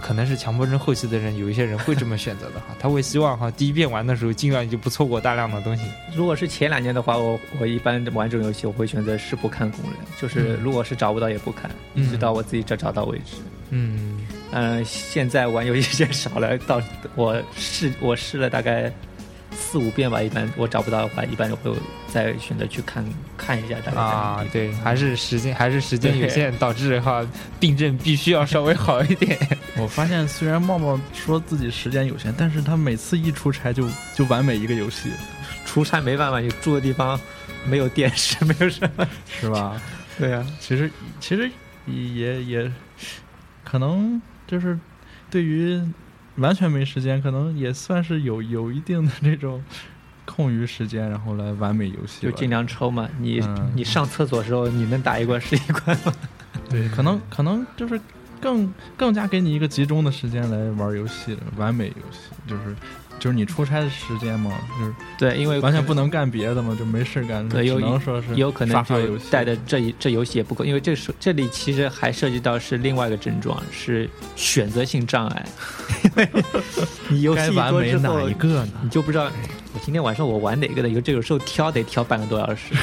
[0.00, 5.84] 可能是强迫症后期的人，有一些人会这么选择的哈， 他会希望哈第一遍玩的时候尽量就不错过大量的东西。
[6.16, 13.36] 如果是前两年的话，我我一般玩这种游戏，我会选择是不看攻略，就是嗯如果是找不到也不看，嗯直到我自己找找到为止。
[13.68, 14.18] 嗯
[14.52, 16.80] 嗯，现在玩游戏也少了，到
[17.14, 18.92] 我试我试了大概
[19.50, 21.72] 四五遍吧，一般我找不到的话，一般会
[22.06, 23.04] 再选择去看
[23.36, 27.26] 看一下啊对，还是时间还是时间有限，导致哈
[27.58, 29.38] 病症必须要稍微好一点。
[29.76, 35.10] 我发现虽然茂茂说自己时间有限，但是他每次一出差就就完美一个游戏，
[35.64, 37.18] 出差没办法，你住的地方
[37.66, 39.08] 没有电视，没有什么。
[39.40, 39.80] 是吧？
[40.18, 41.50] 对啊，其实其实
[41.86, 42.72] 也也
[43.64, 44.20] 可能
[44.52, 44.78] 就是
[45.30, 45.80] 对于
[46.36, 49.64] 完全没时间，可能也算是有有一定的这种
[50.26, 53.08] 空余时间，然后来完美游戏，就尽量抽嘛。
[53.18, 56.12] 你、嗯你上厕所的时候，你能打一关是一关吗？
[56.68, 57.98] 对，可能可能就是
[58.42, 62.76] 更更加给你一个集中的时间来玩游戏，完美游戏就是
[63.22, 75.46] 就是你出差的时间嘛，就是对，因为完全不能干别的嘛，就没事干，只对有能说是有可能就带的这一这游戏也不够，因为这是这里其实还涉及到是另外一个症状，是选择性障碍。
[76.02, 76.28] 因为
[77.10, 78.68] 你游戏该完美多之后哪一，个呢？
[78.82, 79.30] 你就不知道
[79.74, 82.74] 我今天晚上我玩哪个的，有这个时候挑得挑半个多小时。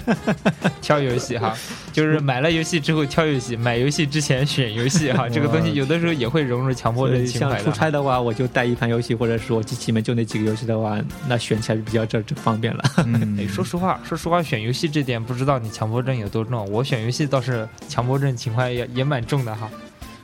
[0.82, 1.56] 挑游戏哈，
[1.92, 7.64] 就是买了游戏之后挑游戏，买游戏之前选游戏哈， 这个东西有的时候也会融入强迫症像症情怀的。
[7.64, 10.98] 出差的话，我就带一盘游戏，或者是我机器里面就那几个游戏的话，
[11.28, 12.82] 那选起来就比较这这方便了。
[13.06, 16.70] 嗯 哎，说实话，说实话，选游戏这点不知道你强迫症有多重。
[16.70, 19.70] 我选游戏倒是强迫症情怀也也蛮重的哈。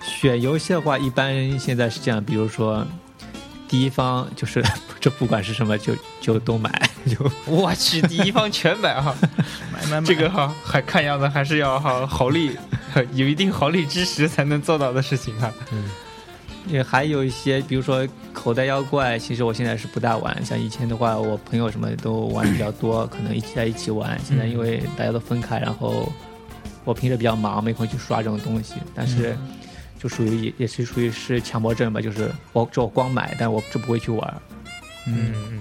[0.03, 2.85] 选游戏的话，一般现在是这样，比如说
[3.69, 4.65] 第一方就是
[4.99, 6.71] 这不管是什么就就都买，
[7.07, 9.15] 就我去，第一方全买 哈，
[9.73, 12.57] 买买买这个哈还看样子还是要哈豪利，
[13.13, 15.53] 有一定豪利支持才能做到的事情哈。
[16.67, 20.45] 也还有一些，比如说口袋妖怪，其实我现在是不大玩。
[20.45, 24.21] 像以前的话，我朋友什么都玩的比较多，可能一起在一起玩。
[24.23, 26.13] 现在因为大家都分开，然后
[26.85, 28.75] 我平时比较忙，没空去刷这种东西。
[28.95, 29.35] 但是
[29.99, 34.43] 就属于也也是属于是强迫症吧，就是我这我光买，但我这不会去玩。
[35.07, 35.61] 嗯嗯，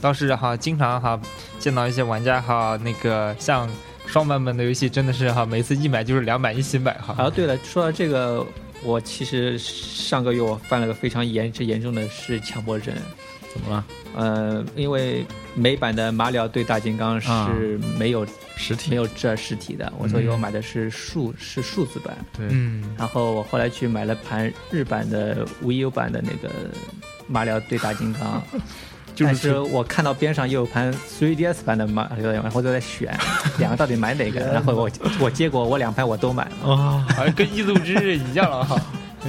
[0.00, 1.20] 倒是哈，经常哈
[1.58, 3.68] 见到一些玩家哈，那个像
[4.06, 7.14] 双版本的游戏，真的是哈，每次一买就是两版一起买哈。
[7.18, 8.46] 啊，对了，说到这个，
[8.82, 12.94] 我其实上个月我犯了个非常严之严重的是强迫症。
[13.52, 13.84] 怎么了？
[14.14, 18.26] 呃，因为美版的马里奥对大金刚啊是没有、
[18.58, 22.14] 实体没有这实体的，我所以我买的是数是数字版。
[22.36, 26.50] 对，嗯，然后我后来去买了盘日版的 Wii U 版的那个
[27.26, 28.42] 马里奥对大金刚，
[29.18, 33.16] 但是我看到边上又有盘 3DS 版的马里奥，然后就在选
[33.58, 34.90] 两个到底买哪个，然后我
[35.20, 36.72] 我结果我两盘我都买了。
[36.72, 38.80] 啊，好像跟异度之日一样了哈。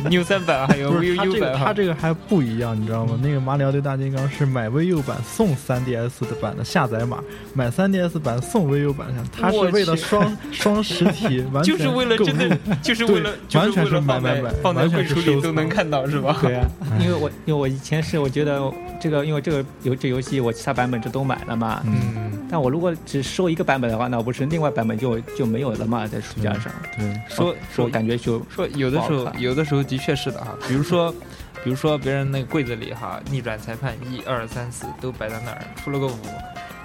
[0.10, 1.66] New 三版还有不 Wii 是他 U 这个版哈。
[1.66, 3.20] 他这个还不一样，你知道吗？
[3.22, 16.38] 那个马里奥对大金刚是买 VU 版送 3DS 的版的下载码，买 3DS 版送 VU 版下，它是为了双双实体， 完全就是为了真的，就是为了，对就是放在完全是买买买放在完全柜橱里都能看到是吧？
[16.42, 16.68] 对啊，
[17.00, 18.60] 因为我因为我以前是我觉得
[19.00, 31.14] 这个因为这个游这游戏我其他版本这都买了嘛，嗯但我如果只收一个版本的话，那不是另外版本就就没有了嘛，在书架上，对，说说感觉就说有的时候有的时候的确是的哈，比如说。
[31.62, 36.16] 比如说别人那个柜子里哈，逆转裁判一二三四都摆在那儿，出了个五，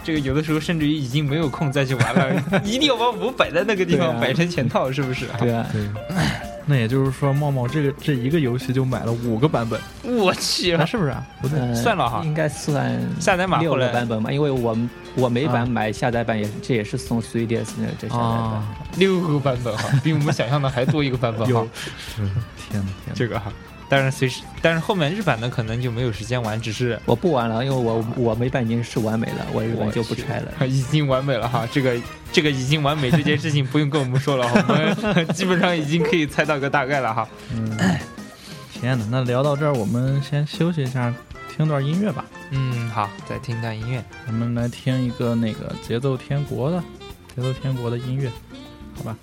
[0.03, 5.27] 这个有的时候甚至于已经没有空再去玩了， 一定要把五摆在那个地方，啊摆成全套，是不是？
[5.39, 5.89] 对啊，对。
[6.67, 11.27] 那也就是说，茂茂这个这一个游戏就买了五个版本，我去，啊，是不是啊？
[11.43, 18.21] 不对，呃算了哈应该算下载码六个版本嘛，因为我们我每啊版买下载版也这也是送 3DS 那这下载版。
[18.21, 21.69] 啊，六个版本哈，比我们想象的还多一个版本哈 有。
[21.99, 22.23] 是
[22.71, 23.53] 天哪天哪，这个哈，
[23.95, 30.51] 但是随时，但是后面日版的可能就没有时间玩，只是我不玩了，因为我我美版已经是完美了，我日本就不拆了。
[30.67, 31.65] 已经完美了哈。
[31.71, 31.95] 这个
[32.33, 37.29] 这个已经完美这件事情不用跟我们说了， 我们基本上已经可以猜到个大概了哈。
[37.55, 37.71] 嗯，
[38.73, 41.15] 天呐，那聊到这儿，我们先休息一下，
[41.55, 42.25] 听段音乐吧。
[42.51, 44.03] 嗯，好，再听段音乐。
[44.27, 46.83] 我们来听一个那个节奏天国的
[47.37, 48.29] 节奏天国的音乐，
[48.97, 49.17] 好吧？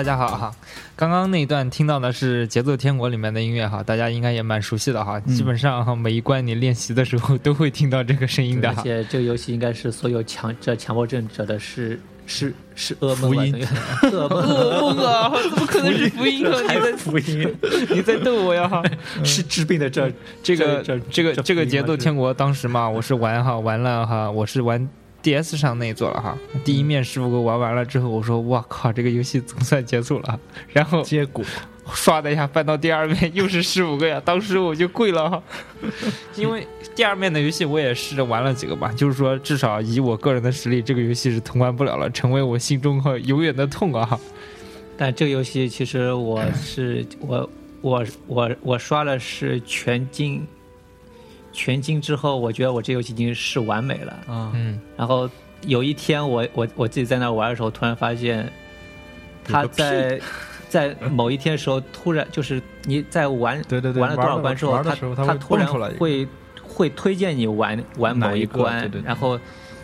[0.00, 0.50] 大家好哈。
[0.96, 5.20] 刚刚那一段听到的是《节奏天国》里面的音乐哈，大家应该也蛮熟悉的哈。
[5.26, 8.74] 嗯基本上哈，每一关你练习的时候都会听到这个声音的而。
[8.82, 13.42] 且这个游戏应该是所有强这强迫症者的是是是噩梦吧？
[13.42, 13.66] 福音
[14.10, 15.32] 噩梦噩梦啊！
[15.50, 16.62] 怎么可能是福音啊？
[16.62, 17.54] 你在福音
[17.90, 18.82] 你在逗我呀哈！
[19.22, 20.10] 是治病的这
[20.42, 24.88] 这个这这个这这个节奏天国当时嘛，我是玩哈玩了哈，我是玩
[25.22, 26.36] DS 上那一座了哈。
[26.64, 30.40] 第一面师傅给我玩完了之后，我说哇靠，这个游戏总算结束了。
[30.68, 31.44] 然后结果
[31.86, 35.42] 唰的一下翻到第二面，又是十五个呀， 当时我就跪了哈。
[36.36, 44.18] 因为第二面的游戏我也试着玩了几个吧，就是说至少以我个人的实力，这个游戏是通关不了了，成为我心中和永远的痛啊。
[44.96, 50.46] 但这个游戏其实我是我我我我刷了是全金，
[51.52, 54.12] 全金之后，我觉得我这游戏已经是完美了。
[54.26, 55.28] 啊，嗯，然后
[55.66, 58.50] 有一天我我我自己在那玩的时候，突然发现
[59.44, 60.20] 他在
[60.68, 65.66] 在某一天的时候，突然就是你在玩对对对，玩了多少关之后，他他突然
[65.98, 66.26] 会
[66.62, 68.58] 会推荐你玩玩某一个？
[68.58, 69.06] 关，对对对。
[69.06, 69.38] 然后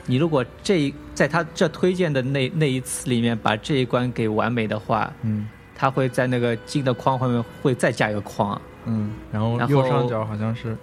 [0.07, 5.49] 你如果这一在他这推荐的那那一次里面把这一关给完美的话，嗯。
[5.79, 10.75] 他会在那个金的框后面会再加一个框，嗯，然后然后右上角好像是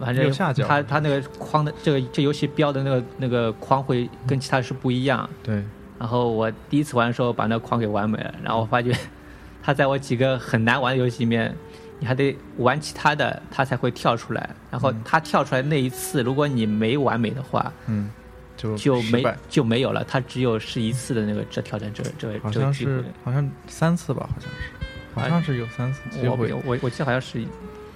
[0.00, 5.28] 反正右下角他他那个框的这个这游戏标的那个那个框会跟其他是不一样。
[5.42, 5.62] 对，
[5.98, 8.92] 然后我第一次玩的时候把那个框给完美了，然后我发觉
[9.62, 11.54] 它在我几个很难玩的游戏里面，
[11.98, 14.50] 你还得玩其他的，它才会跳出来。
[14.70, 18.10] 然后它跳出来那一次，如果你没完美的话，嗯，
[18.56, 23.04] 就就没就没有了，它只有是一次的那个这挑战这这好像这个机会是。
[23.24, 26.52] 好像三次吧，好像是，好像是有三次机我会。
[26.52, 27.44] 我我记得好像是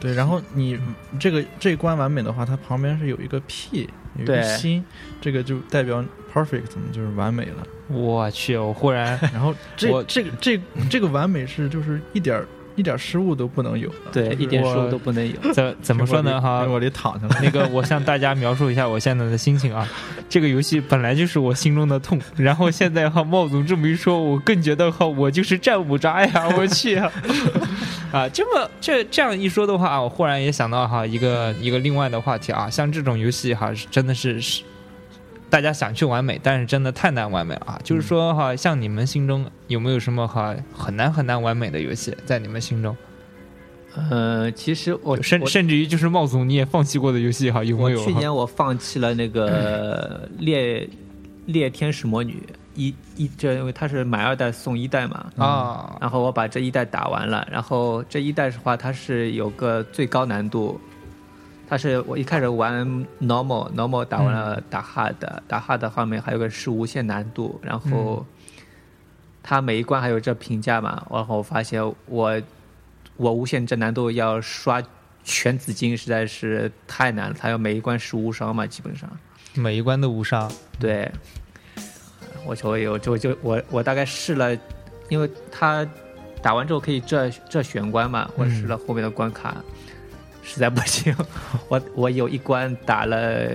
[0.02, 0.76] 对，然后你
[1.20, 4.84] 这个这一关完美的话，它旁边是有一个 P，有一个心，
[5.20, 7.64] 这个就代表 perfect，就是完美了。
[7.86, 10.60] 我去，我忽然然后这我这个这
[10.90, 15.34] 这个完美是就是一点儿一点失误都不能有的，对就是一点失误都不能有。
[15.52, 16.64] 怎怎么说呢哈？
[16.64, 17.36] 我得躺下了。
[17.42, 19.88] 那个，我向大家描述一下我现在的心情啊。
[20.28, 26.48] 这个游戏本来就是我心中的痛，然后现在哈茂总这么一说，我更觉得哈我就是战五渣呀！
[26.56, 27.12] 我去啊！
[28.12, 34.62] 啊，这么这这样一说的话，我忽然也想到哈一个一个另外的话题啊，像这种游戏哈是真的是是。
[35.52, 37.78] 大家想去完美，但是真的太难完美了啊！
[37.84, 42.96] 就是说哈，像你们心中有没有什么哈很难很难完美的游戏，在你们心中，
[43.94, 48.00] 呃，其实我我甚甚至于就是茂总你也放弃过的游戏哈，有我没有？
[48.00, 50.88] 哈去年我放弃了那个 猎
[51.44, 52.42] 猎天使魔女
[52.74, 60.80] 一一这，因为它是买二代送一代嘛，啊，然后我把这一代打完了，然后这一代的话，它是有个最高难度，
[61.72, 62.86] 它是我一开始玩
[63.18, 65.14] normal normal 打完了打 hard，、
[65.48, 68.26] 打 hard 后面还有个是无限难度，然后
[69.42, 72.38] 它每一关还有这评价嘛，然后我发现我
[73.16, 74.82] 我无限这难度要刷
[75.24, 79.08] 全紫金实在是太难了，它要每一关是无伤嘛，基本上。
[79.54, 80.52] 每一关都无伤。
[80.78, 81.10] 对，
[82.44, 84.54] 我就有就就我我大概试了，
[85.08, 85.88] 因为他
[86.42, 89.56] 打完之后可以这这玄关嘛，我试了后面的关卡，
[90.42, 91.14] 实在不行，
[91.68, 93.48] 我我有一关打了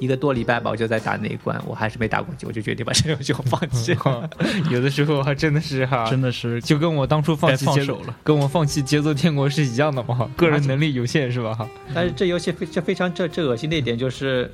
[0.00, 4.30] 一个多礼拜吧，我就在打那一关，我还是没打过去，我就决定把这个游戏我放弃了。
[4.70, 8.16] 有的时候还真的是哈，真的是就跟我当初放弃节奏放手了。
[8.24, 11.52] 跟我放弃节奏天国是一样的嘛，哈，个人能力有限是吧？
[11.54, 14.50] 哈，但是这游戏非这非常这这恶心的一点就是，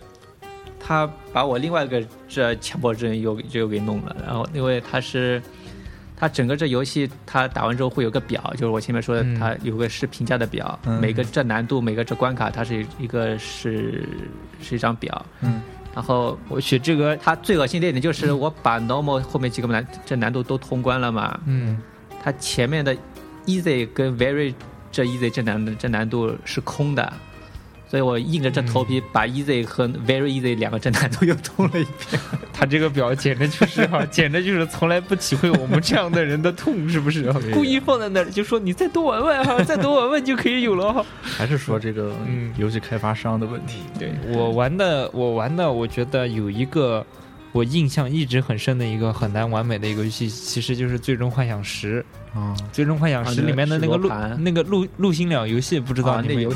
[0.81, 4.17] 他把我另外一个这强迫症又就又给弄了。
[4.25, 5.43] 然后因为他是，
[6.25, 10.99] 他整个这游戏它打完之后会有个表，就是我前面说的它，有个是评价的表，嗯。
[10.99, 14.09] 每个这难度每个这关卡它是一个是
[14.63, 15.27] 是一张表。
[15.43, 15.61] 嗯，
[15.95, 21.79] 然后我去这个，他最恶心的一点就是我把 normal 后面几个难这难度都通关了嘛，嗯，
[22.23, 22.97] 它前面的
[23.45, 24.55] easy 跟 very
[24.91, 27.13] 这 easy 这难这难度是空的，
[27.89, 32.21] 所以我硬着这头皮把 easy 和 very easy 两个侦探都又通了一遍。
[32.53, 37.33] 他这个表简直就是哈， 简直就是从来不体会我们这样的人的痛，是不是？
[37.53, 41.05] 故意放在那儿就说你再多玩玩哈，再多玩玩就可以有了哈。
[41.23, 43.81] 还是说这个嗯游戏开发商的问题。
[43.99, 47.05] 对我玩的，我玩的，我觉得有一个
[47.55, 52.05] 我印象一直很深的一个很难完美的一个游戏，其实就是《最终幻想十》。
[52.39, 54.09] 啊，《最终幻想十里面的那个陆
[54.41, 56.53] 那个陆陆行鸟游戏，不知道你们有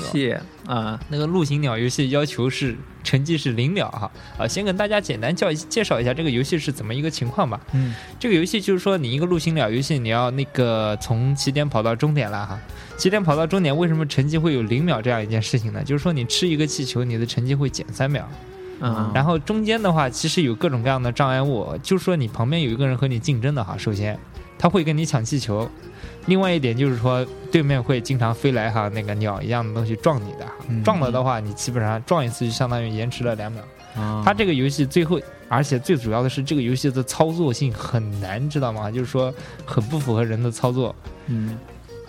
[0.66, 2.74] 啊，那个陆行鸟游戏要求是
[3.04, 7.60] 成绩是零秒哈啊，先跟大家简单介介绍一下这个游戏是怎么一个情况吧。
[7.74, 12.58] 嗯，这个游戏就是说你一个陆行鸟游戏，你要那个从起点跑到终点了哈。
[12.96, 15.84] 起点跑到终点，为什么成绩会有零秒这样一件事情呢？
[15.84, 18.28] 就是说你吃一个气球，你的成绩会减三秒。
[18.80, 24.18] 嗯，然后中间的话，其实有各种各样的障碍物，就是说你旁边有一个人和你竞争的哈，首先
[24.58, 25.68] 他会跟你抢气球，
[26.26, 33.62] 另外一点就是说对面会经常飞来哈那个鸟一样的东西撞你的哈，嗯撞了的话你基本上撞一次就相当于延迟了两秒。
[33.96, 35.18] 啊它这个游戏最后，
[35.48, 38.90] 而且最主要的是这个游戏的操作性很难，知道吗？
[38.90, 40.94] 就是说很不符合人的操作
[41.26, 41.58] 嗯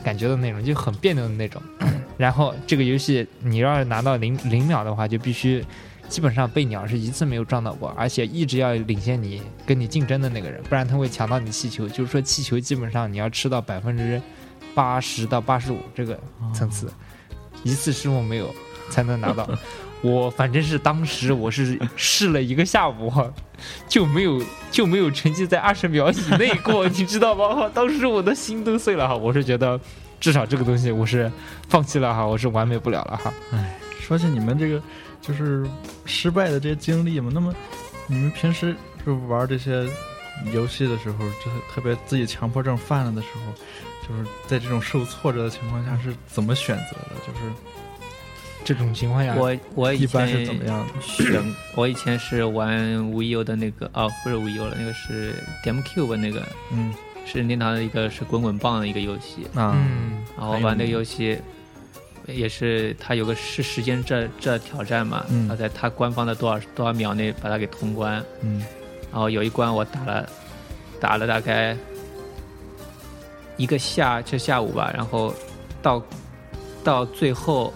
[0.03, 1.59] 感觉的那种，就很别扭的那种。
[2.17, 5.65] 然后这个游戏你要是拿到零零秒的话，就必须
[6.09, 11.87] 基本上被鸟是一次没有撞到过，而且一直要领先你跟你竞争的那个人，不然他会抢到你气球。
[11.87, 14.21] 就是说气球基本上你要吃到百分之
[14.73, 16.19] 八十到八十五这个
[16.53, 16.91] 层次，
[17.63, 18.53] 一次失误没有
[18.89, 19.47] 才能拿到。
[20.01, 23.11] 我反正是当时我是试了一个下午，
[23.87, 24.41] 就没有
[24.71, 27.69] 就没有成绩在二十秒以内过，你知道吗？
[27.73, 29.79] 当时我的心都碎了哈，我是觉得
[30.19, 31.29] 至少这个东西我是
[31.67, 33.33] 放弃了哈，我是完美不了了哈。
[33.99, 34.81] 说起你们这个
[35.29, 35.65] 就是
[36.05, 37.53] 失败的这些经历嘛，那么
[38.07, 38.75] 你们平时
[39.05, 39.87] 就玩这些
[40.51, 43.53] 游戏的时候，就是特别自己强迫症犯了的时候，
[44.07, 47.15] 就是在这种受挫折的情况下是怎么选择的？
[47.27, 47.53] 就是
[48.65, 51.01] 这种情况下，我我以一般是怎么样的？
[51.01, 51.41] 选，
[51.75, 52.77] 我以前是玩
[53.13, 56.93] Wii U 的那个哦，不是无忧了，那个是 GameCube 那个，嗯
[57.25, 59.45] 是任天堂的一个是滚滚棒的一个游戏。
[59.55, 61.39] 啊，嗯然后玩那个游戏，
[62.33, 68.23] 也是他有个是时间这这挑战嘛，嗯要在他官方的多少多少秒内把它给通关。
[68.41, 68.63] 嗯
[69.11, 70.29] 然后有一关我打了，
[70.99, 71.75] 打了大概
[73.57, 75.33] 一个下这下午吧，然后
[75.81, 76.03] 到
[76.83, 77.73] 到最后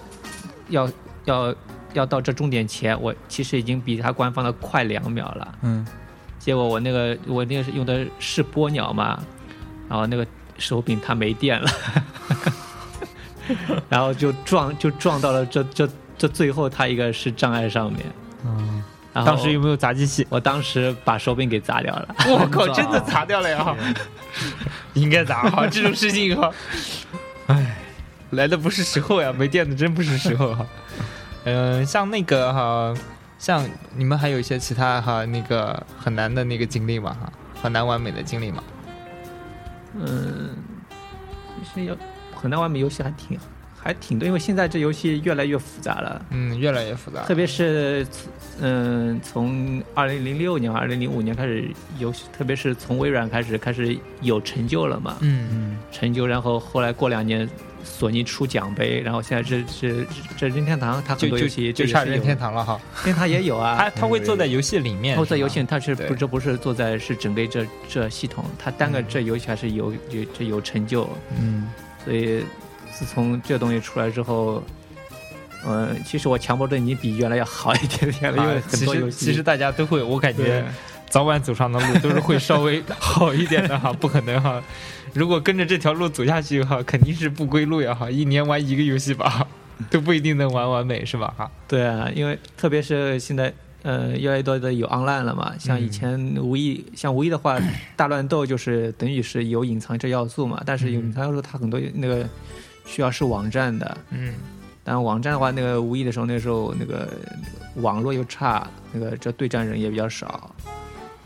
[0.70, 0.88] 要
[1.26, 1.56] 要
[1.93, 5.58] 要到这终点前，我其实已经比他官方的快两秒了。
[5.64, 5.86] 嗯
[6.38, 9.24] 结果我那个我那个是用的是波鸟嘛，
[9.89, 10.28] 然后那个
[10.58, 11.72] 手柄它没电了，
[13.89, 18.00] 然后就撞就撞到了这这这最后他一个是障碍上面，
[18.46, 18.84] 嗯，
[19.14, 20.26] 然后当时有没有砸机器？
[20.30, 22.16] 我当时把手柄给砸掉了。
[22.30, 23.76] 我靠，真的砸掉了呀！
[24.94, 26.52] 应该砸哈，这种事情哈，
[27.48, 27.78] 哎，
[28.32, 30.66] 来的不是时候呀，没电的真不是时候哈。
[31.46, 32.94] 嗯、像那个哈，
[33.38, 37.32] 像你们还有一些其他哈那个很难的那个经历嘛哈，
[37.62, 38.64] 很难完美的经历嘛。
[39.96, 40.56] 嗯，
[41.60, 41.98] 其实有
[42.44, 43.39] 很难完美游戏还挺
[43.82, 47.34] 还挺多，因为现在这游戏越来越复杂了，嗯，越来越复杂特。
[47.34, 48.06] 别是
[48.60, 51.70] 嗯，从二零零六年、二零零五年开始，
[52.00, 57.50] 游戏特别是从微软开始开始有成就了嘛，嗯嗯成就，然后后来过两年。
[57.86, 60.06] 索尼出奖杯，然后现在这这
[60.38, 63.76] 这任天堂，它很多游戏就差任天堂，了哈，任天堂也有啊。
[63.84, 71.68] 它它会坐在游戏里面，是吧后在游戏，它是不这不是坐在是整个这这系统，它单个这游戏还是有有这有成就，嗯
[72.04, 72.43] 所以
[72.91, 74.64] 自从这东西出来之后，
[75.66, 80.66] 嗯，其实我强迫症已经比原来要好一点点了，因为很多游戏其实大家都会，我感觉
[81.10, 84.62] 早晚走上的路都是会稍微好一点的哈， 不可能哈。
[85.14, 88.10] 如果跟着这条路走下去哈，肯定是不归路呀哈。
[88.10, 89.47] 一年玩一个游戏吧，
[89.89, 91.49] 都不一定能玩完美是吧哈？
[91.68, 95.53] 对啊，因为特别是现在，呃，越来越多的有 online 了嘛。
[95.59, 97.59] 像以前无意，像无意的话，
[97.95, 100.61] 大乱斗就是等于是有隐藏这要素嘛。
[100.65, 102.27] 但是有隐藏要素，它很多那个
[102.86, 103.97] 需要是网站的。
[104.09, 104.34] 嗯，
[104.84, 107.07] 但网站的话，那个无意的时候，那时候那个
[107.75, 110.49] 网络又差，那个这对战人也比较少，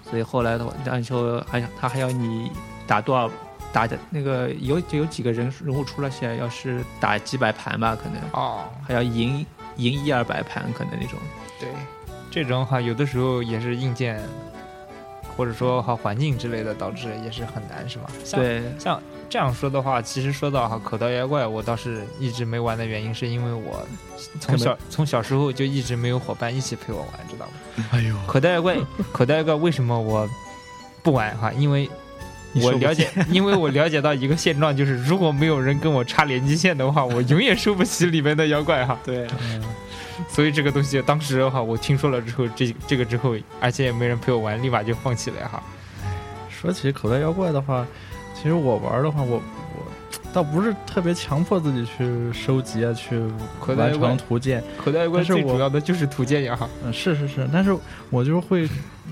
[0.09, 2.51] 所以后来的话，然后还他还要你
[2.85, 3.29] 打多少。
[3.73, 9.45] 打的那个有就有几个人人物出了线，要是打几百盘吧，可能哦，还要赢
[9.75, 11.19] 赢一二百盘，可能那种。
[11.59, 11.67] 对，
[12.29, 14.21] 这种哈有的时候也是硬件
[15.35, 18.05] 或者说哈环境之类的导致也是很难，是吗？
[18.23, 23.85] 像对，像这样说的话，其实说到哈口袋妖怪，我倒是一直没玩的原因，是因为我
[24.39, 27.85] 从小从小时候就一直没有伙伴一起陪我玩，知道吗？
[27.91, 28.77] 哎呦，口袋妖怪，
[29.11, 30.27] 口袋妖怪为什么我
[31.03, 31.51] 不玩哈？
[31.53, 31.89] 因为
[32.55, 38.97] 我了解， 因为我了解到一个现状，就是如果没有人跟我插连机线的话， 我永远收不起里面的妖怪哈。
[39.03, 39.61] 对，嗯
[40.27, 45.61] 所以这个东西当时哈，我听说了之后，这这个之后，而且也没人陪我玩，立马就放弃了哈。
[46.49, 47.85] 说起口袋妖怪的话，
[48.33, 49.85] 其实我玩的话，我我
[50.33, 54.63] 倒不是特别强迫自己去收集啊，去完口袋妖怪成图鉴。
[54.83, 56.67] 口袋妖怪但是我最主要的就是图鉴呀哈。
[56.83, 57.77] 嗯，是是是，但是
[58.09, 58.67] 我就是会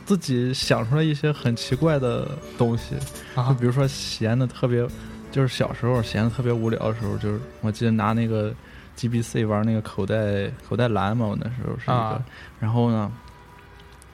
[0.05, 2.95] 自己想出来一些很奇怪的东西，
[3.35, 4.87] 就啊比如说闲的特别，
[5.31, 8.53] 就是小时候闲的特别无聊的时候，就是我记得拿那个
[8.95, 12.25] GBC 玩那个口袋口袋蓝嘛，我那时候是一个，啊
[12.59, 13.11] 然后呢，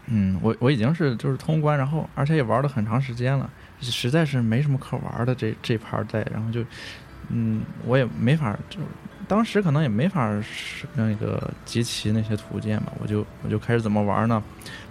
[0.07, 3.49] 嗯，我我已经是就是通关，然后而且也玩了很长时间了，
[3.81, 6.63] 实在是没什么可玩的这这盘带，然后就，
[7.29, 8.79] 嗯，我也没法就。
[9.27, 14.43] 当时可能也没法是那个集齐那些图鉴吧，我就我就开始怎么玩呢？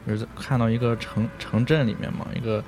[0.06, 2.62] 就是看到一个城城镇里面嘛，一个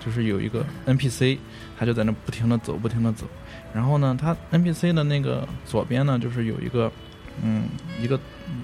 [0.00, 1.38] 就是有一个 NPC，
[1.78, 3.26] 他就在那不停的走，不停的走。
[3.74, 6.90] 然后呢，他 NPC 的那个左边呢，就是有一个
[7.42, 7.64] 嗯
[8.00, 8.18] 一个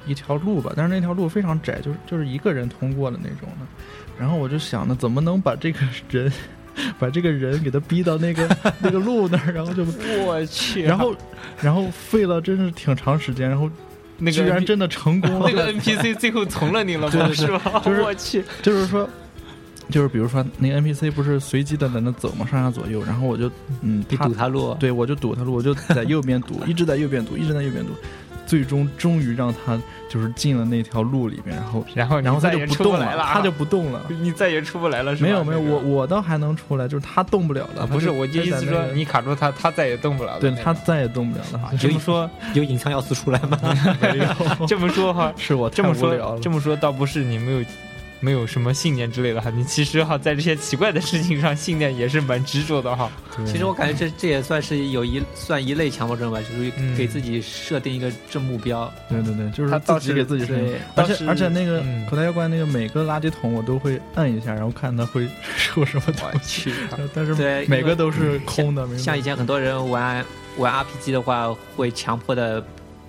[0.07, 3.67] 一条路吧，但是那条路非常窄，就是就是一个人通过的那种的。
[4.19, 6.33] 然后我就想呢，怎么能把这个人
[6.99, 8.49] 把这个人给他逼到那个
[8.81, 9.85] 那个路那儿，然后就
[10.25, 11.15] 我去然后
[11.61, 13.71] 然后费了真是挺长时间，然后
[14.19, 15.51] 那个居然真的成功了。
[15.51, 17.11] 那个 NPC 最后从了你了吗？
[17.11, 17.83] 对对对是吧？
[17.85, 19.09] 就是我去，就是说，
[19.91, 23.51] 就是比如说那个 NPC 不是随机的在那走嘛，上下左右，然后我就
[23.83, 27.93] 嗯，堵他路，对我就堵他路，我就在右边堵，一直在右边堵，一直在右边堵，
[28.47, 34.03] 最终终于让他就是进了那条路里面，然后 然后然后他就再也出不动了，来了啊，他就不动了。
[34.21, 35.29] 你再也出不来了，是吧？
[35.29, 37.83] 没有没有，我我倒还能出来，就是他动不了了。
[37.83, 40.41] 啊不是，我就意思说你卡住他，他再也动不了了。
[40.41, 41.71] 对他再也动不了了。
[41.79, 43.59] 这么说，有隐藏要素出来吗？
[44.01, 46.37] 没有，这么说哈，是我这么太无聊了，。
[46.37, 47.65] 说这么说倒不是你没有
[48.25, 53.13] 没有什么信念之类的哈，你其实哈在这些奇怪的事情上信念也是蛮执着的哈。
[53.45, 58.91] 其实我感觉这这也算是有一算一类强迫症吧，就是嗯给自己设定一个正目标。
[59.11, 66.73] 对对对，就是他自己给自己设定对，而且而且那个嗯口袋妖怪那个每个垃圾桶我都会摁一下，然后看它会出什么东西。
[67.13, 70.25] 但是对每个都是空的，像以前很多人玩
[70.57, 72.65] 玩 RPG 的话，会强迫的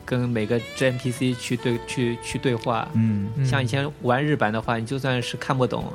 [0.05, 2.87] 跟每个 NPC 去对去去对话。
[2.93, 5.91] 嗯嗯像以前玩日版的话，你就算是看不懂，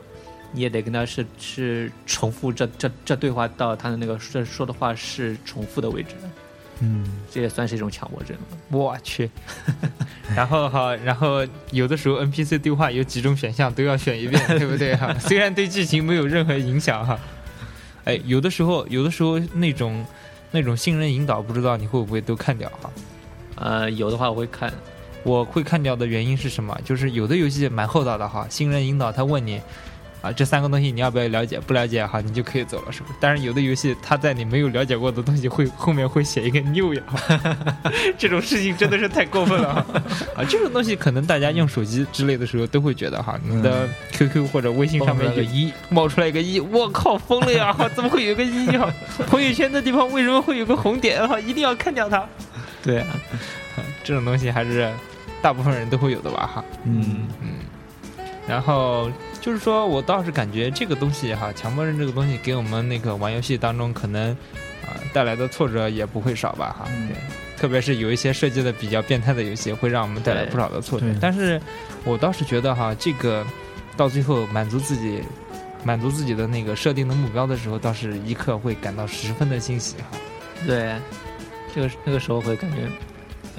[0.52, 6.14] 你也得跟他是 是重复这这这对话到他的那个说说的话是重复的位置，
[6.80, 8.36] 嗯，这也算是一种强迫症。
[8.70, 9.30] 我去。
[10.36, 15.12] 然后哈，然后有的时候 NPC 对话有几种选项都要选一遍， 对不对哈？
[15.18, 17.18] 虽然对剧情没有任何影响哈。
[18.04, 20.04] 哎，有的时候，有的时候那种
[20.52, 22.90] 那种新人引导，不知道你会不会都看掉哈？
[23.60, 24.72] 呃，有的话我会看，
[25.22, 26.76] 我会看掉的原因是什么？
[26.84, 29.60] 就是有的游戏蛮厚道的哈，新人引导他问你。
[30.22, 31.58] 啊，这三个东西你要不要了解？
[31.60, 33.14] 不了解哈，你就可以走了，是不是？
[33.18, 37.02] 但是有的游戏，它在你没有了解过的东西会后面会写一个 new 呀，
[38.18, 39.86] 这种事情真的是太过分了哈
[40.36, 40.44] 啊！
[40.46, 47.72] 这种东西可能大家用手机之类的时候都会觉得哈，你的 QQ 或者微信上面有一冒出来一个一，我靠，疯了呀！
[47.72, 48.92] 哈，怎么会有个一哈？
[49.26, 51.40] 朋友圈的地方为什么会有个红点哈？
[51.40, 52.28] 一定要看掉它。
[52.84, 53.06] 对啊，
[54.02, 54.90] 这种东西还是
[55.42, 56.64] 大部分人都会有的吧哈。
[56.84, 57.48] 嗯嗯
[58.48, 59.10] 然后
[59.40, 64.30] 就是说我倒是感觉这个东西哈，强迫症这个东西给我们那个玩游戏当中可能
[64.82, 66.86] 啊、带来的挫折也不会少吧哈。
[66.90, 67.16] 嗯对，
[67.56, 71.16] 特别是有一些设计的比较变态的游戏，会让我们带来不少的挫折对。
[71.20, 71.60] 但是
[72.04, 73.46] 我倒是觉得哈，这个
[73.96, 75.22] 到最后满足自己。
[75.82, 80.18] 满足自己的那个设定的目标的时候，倒是一刻会感到十分的欣喜哈。
[80.66, 80.94] 对，
[81.74, 82.88] 这个那个时候会感觉，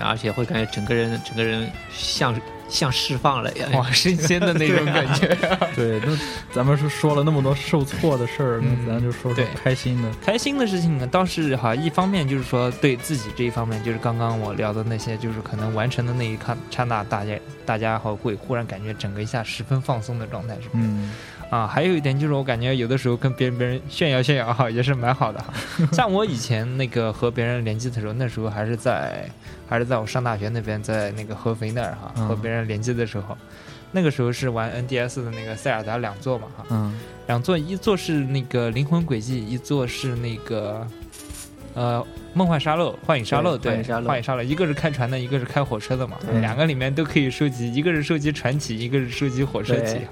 [0.04, 2.40] 而且会感觉整个人整个人像
[2.70, 3.72] 像释放了一样。
[3.74, 5.28] 哇，神仙的那种感觉。
[5.76, 6.18] 对， 那
[6.54, 10.10] 咱们是说了那么多受挫的事儿，嗯那咱就说说开心的。
[10.26, 20.72] 开心的事情呢，倒是哈，一方面就是说对自己这一方面，就是刚刚我聊的那些，就是可能完成的那一刹刹那，大家大家好会忽然感觉整个一下十分放松的状态，是吧？
[20.76, 21.12] 嗯，
[21.52, 25.54] 啊，还有一点就是我感觉有的时候跟别人别人炫耀炫耀哈，也是蛮好的哈。
[25.92, 29.30] 像我以前那个和别人联机的时候，那时候还是在
[29.68, 32.28] 还是在我上大学那边，在那个合肥那儿哈，嗯。
[32.28, 33.38] 和别人联机的时候，
[33.92, 36.98] 那个时候是玩 NDS 的那个塞尔达两座嘛哈，嗯。
[37.28, 40.88] 两座，一座是那个灵魂轨迹，一座是那个
[41.74, 43.72] 呃梦幻沙漏、幻影沙漏，对，
[44.04, 50.08] 幻影沙漏一个是开船的，一个是开火车的嘛，两个里面都可以收集，一个是收集传奇，一个是收集火车级对。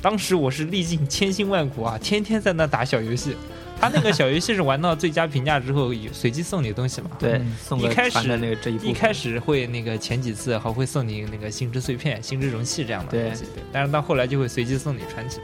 [0.00, 3.36] 当时我是历尽千辛万苦啊，天天在那打小游戏。
[3.80, 7.10] 他那个小游戏是玩到最佳评价之后，随机送你东西嘛？
[7.18, 13.62] 对嗯，送个一开始那个这一一开始会那个前几次还会送你那个星之碎片、星之容器这样的东西，对。
[13.72, 15.40] 但是到后来就会随机送你传奇。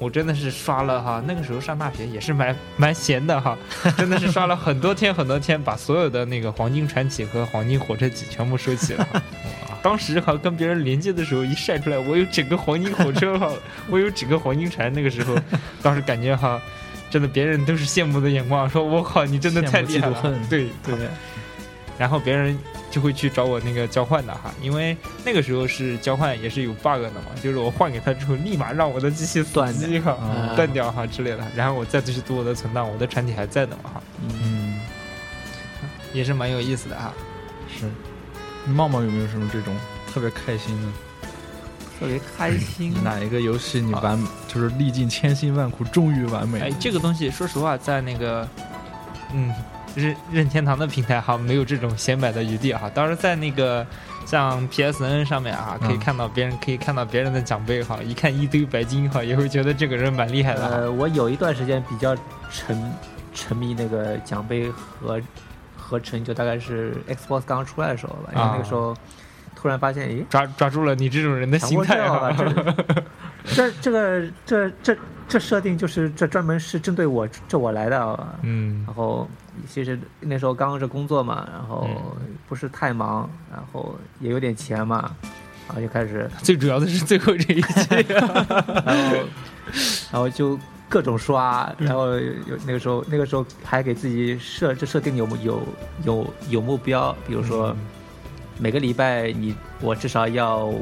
[0.00, 3.56] 我真的是刷了哈，那个时候上大学也是蛮蛮闲的哈，
[3.98, 9.06] 真的是刷了很多天很多天，把所有的那个黄金传奇和黄金火车级全部收齐了。
[9.82, 13.52] 当时哈跟别人连接的时候一晒出来，我有整个黄金火车哈，
[13.90, 15.36] 我有整个黄金船，那个时候
[15.82, 16.58] 当时感觉哈，
[17.10, 20.96] 真的别人都是羡慕的眼光，说我靠你真的太厉害了对对。
[21.98, 22.58] 然后别人
[22.90, 34.02] 就会去找我那个交换的哈，因为那个时候是交换也是有 bug 的嘛，就是我换给他之后，立马让我的机器死断机哈，啊断掉哈之类的，然后我再去读我的存档，我的船体还在的嘛哈，
[34.42, 34.80] 嗯，
[36.12, 37.12] 也是蛮有意思的哈。
[37.68, 37.88] 是。
[38.66, 39.74] 茂茂有没有什么这种
[40.12, 40.88] 特别开心的？
[41.98, 42.94] 特别开心。
[43.02, 46.60] 哪一个游戏你完就是历尽千辛万苦，终于完美？
[46.60, 48.46] 哎，这个东西说实话，在那个
[49.32, 49.50] 嗯
[49.94, 52.90] 任任天堂的平台哈，没有这种显摆的余地哈。
[52.94, 53.86] 当然在那个
[54.24, 60.66] 像 PSN 上面啊，可以嗯看到别人、可以看到别人的奖杯哈，一看一堆白金哈，也会觉得这个人蛮厉害的。
[60.66, 62.16] 呃，我有一段时间比较
[62.50, 62.92] 沉
[63.34, 65.20] 沉迷那个奖杯和
[65.76, 68.96] 合成，就大概是 Xbox 刚出来的时候吧，因为啊那个时候
[69.56, 72.44] 突然发现，咦，抓抓住了你这种人的心态症啊，哈。
[73.44, 74.96] 这 这这个这这
[75.28, 78.34] 这设定就是这专门是针对我这我来的啊。
[78.42, 79.28] 嗯然后
[79.68, 82.26] 其实那时候刚刚是工作嘛，然后嗯。
[82.48, 85.14] 不是太忙，然后也有点钱嘛，
[85.68, 89.16] 然后就开始，最主要的是最后这一期， 然后
[90.10, 90.58] 然后就
[90.88, 95.62] 各种刷，然后有那个时候那个时候还给自己设这设定有有
[96.02, 97.72] 有有目标，比如说
[98.58, 100.74] 每个礼拜你我至少要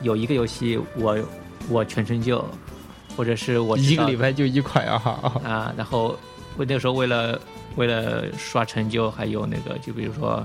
[0.00, 1.18] 有一个游戏我
[1.68, 2.44] 我全成就，
[3.16, 5.40] 或者是我一个礼拜就一款啊哈。
[5.42, 6.16] 啊，然后
[6.56, 7.36] 我那个时候为了
[7.76, 10.44] 为了刷成就，还有那个就比如说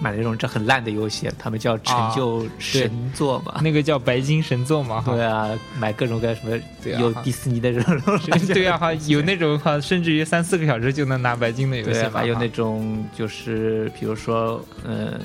[0.00, 3.60] 买那种这很烂的游戏，他们叫成就神作嘛。
[3.62, 5.02] 那个叫白金神作嘛。
[5.06, 6.58] 对啊，买各种各样什么
[6.98, 8.18] 有迪士尼的这种，
[8.52, 12.20] 对啊哈，有那种哈，甚至于三四个小时就能拿白金的游戏对，嘛。
[12.20, 15.18] 还有那种就是比如说呃。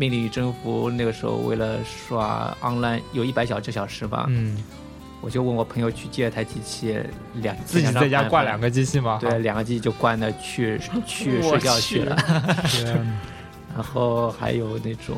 [0.00, 4.56] 命令与征服那个时候为了刷 online 有一百小这小时吧，嗯，
[5.20, 6.98] 我就问我朋友去借了台机器，
[7.34, 9.18] 两自己在家挂两个，机器吗。
[9.20, 12.16] 对，两个机器就关了去去 睡觉去了。
[12.66, 12.84] 去
[13.74, 15.16] 然后还有那种，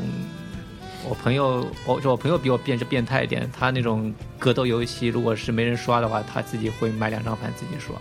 [1.08, 7.94] 我朋友，我就我朋友比我变是变态一点，他那种格斗游戏，如果是没人刷的话，他自己会买两张盘自己刷。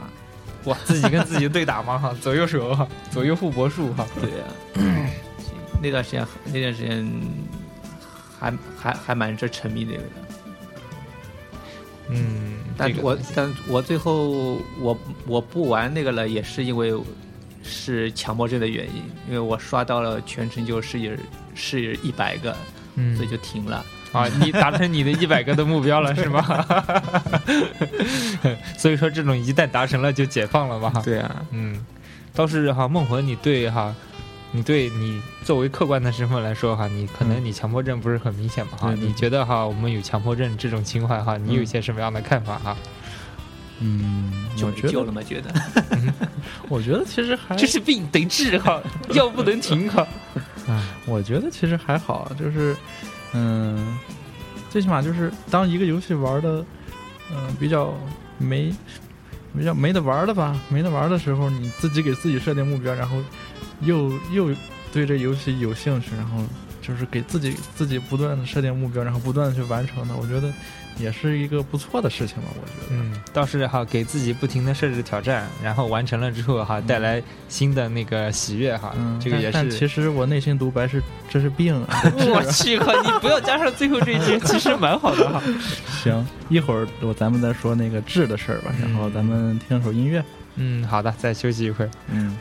[0.65, 4.05] 哇，自己跟自己对打嘛哈， 左右手哈，左右互搏术哈。
[4.19, 5.09] 对呀、
[5.81, 7.09] 那段时间那段时间
[8.37, 10.09] 还还还蛮这沉迷那个的。
[12.09, 16.93] 嗯，但我这个但我最后我我不玩那个了，也是因为
[17.63, 21.17] 是强迫症的原因，因为我刷到了全成就是
[21.55, 22.55] 是一百个，
[22.95, 23.85] 嗯所以就停了。
[24.11, 26.65] 啊，你达成你的一百个的目标了是吗？
[28.75, 30.91] 所以说这种一旦达成了就解放了嘛。
[31.05, 31.85] 对啊，嗯，
[32.33, 33.93] 倒是哈，梦魂，你对哈，
[34.51, 38.93] 你对你作为客观的身份来说哈，你可能嗯你强迫症不是很明显嘛哈？
[38.93, 42.75] 你觉得哈，我们有强迫症这种情怀哈，你有一些什么样的看法哈？
[43.81, 45.21] 嗯，就我觉得，没救了吗？
[45.23, 45.53] 觉得
[46.67, 48.81] 我觉得其实还这是病得治哈，
[49.13, 50.05] 药不能停哈。
[51.05, 52.75] 我觉得其实还好，就是，
[53.33, 53.97] 嗯，
[54.69, 56.65] 最起码就是当一个游戏玩的，
[57.31, 57.93] 嗯、比较
[58.37, 58.73] 没
[59.57, 63.17] 比较没得玩的吧，没得玩的时候，你自己给自己设定目标，然后
[63.81, 64.55] 又又
[64.91, 66.43] 对这游戏有兴趣，然后
[66.81, 70.51] 就是给自己自己不断的设定目标，然后不断的去完成它，我觉得
[70.97, 72.47] 也是一个不错的事情吧。
[72.55, 79.87] 我觉得，嗯，倒是哈，给自己不停的设置挑战，然后完成了之后哈，带来新的那个喜悦哈，嗯，这个也但但其。
[79.87, 82.01] 实我内心独白是这是病啊。
[82.33, 82.91] 我去，靠！
[83.03, 85.41] 你不要加上最后这一句，其实蛮好的哈。
[86.03, 90.23] 行，一会儿我咱们再说那个治的事儿吧，然后咱们听首音乐。
[90.55, 91.91] 嗯，好的，再休息一会儿。
[92.11, 92.37] 嗯。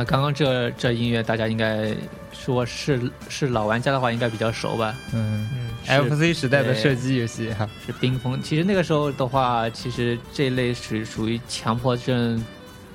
[0.00, 1.94] 啊，刚刚这这音乐大家应该
[2.32, 2.98] 说是
[3.28, 4.94] 是老玩家的话，应该比较熟吧？
[5.12, 7.68] 嗯嗯，FC 时代的射击游戏哈。
[7.84, 8.40] 是冰封。
[8.40, 12.42] 其实那个时候的话，其实这一类是属于强迫症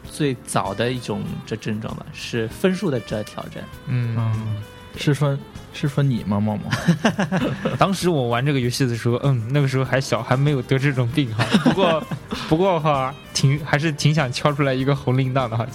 [0.10, 3.64] 最早的一种这症状吧，是分数的这挑战。
[3.86, 4.64] 嗯，嗯，
[4.98, 5.38] 是说
[5.74, 6.64] 是说你吗，茂茂？
[7.78, 11.46] 当时我玩这个游戏的时候，嗯，那个时候还小，还没有得这种病哈。
[11.64, 12.04] 不过，
[12.50, 15.66] 不过哈，挺还是挺想敲出来一个红铃铛的哈，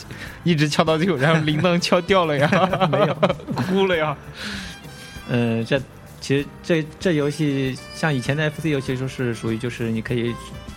[0.43, 2.49] 一直敲到最后，然后铃铛敲掉了呀，
[2.91, 3.15] 没有，
[3.55, 4.17] 哭了呀。
[5.29, 5.81] 嗯，这
[6.21, 10.35] 其实这这游戏像以前的 FC 游戏，就是属于就是你可以，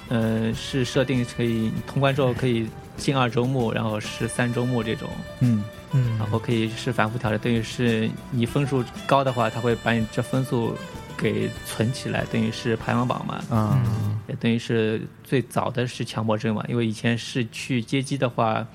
[0.10, 2.68] 呃，是设定可以通关之后可以
[2.98, 5.64] 进二周目，然后是三周目这种，嗯
[5.94, 10.76] 嗯然后可以是反复挑战，等于是你分数高的话，它会把你这分数
[11.18, 18.66] 给存起来，等于是排行榜嘛，嗯，也等于是最早的是强迫症嘛，因为以前是去接机的话，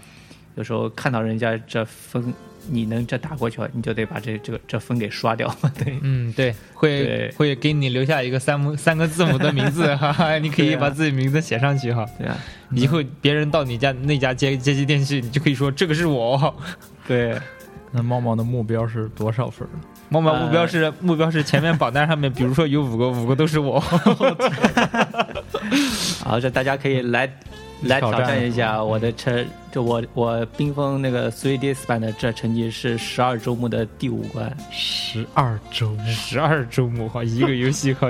[0.55, 2.33] 有时候看到人家这分。
[2.71, 5.99] 你能这打过去，你就得把这这个这分给刷掉嘛，对。
[6.03, 12.05] 嗯，对，会对会给你留下一个三母三个字母的名字，哈哈， 你可以把自己名字写上去哈。
[12.19, 12.37] 对啊，
[12.73, 16.55] 以后别人到你家那家接接机店去，你就可以说这个是我。
[17.09, 17.37] 对，
[17.91, 19.71] 那茂茂的目标是多少分儿？
[20.11, 23.81] 猫猫目标是、目标是前面榜单上面，比如说有五个，五个都是我。
[26.25, 27.27] 好，这大家可以来
[27.83, 38.09] 来挑挑战战一下我的成，就我我冰封那个 Three d s 版的这成绩是十二周目的第五关，十二周目，十二周目哈，一个游戏哈，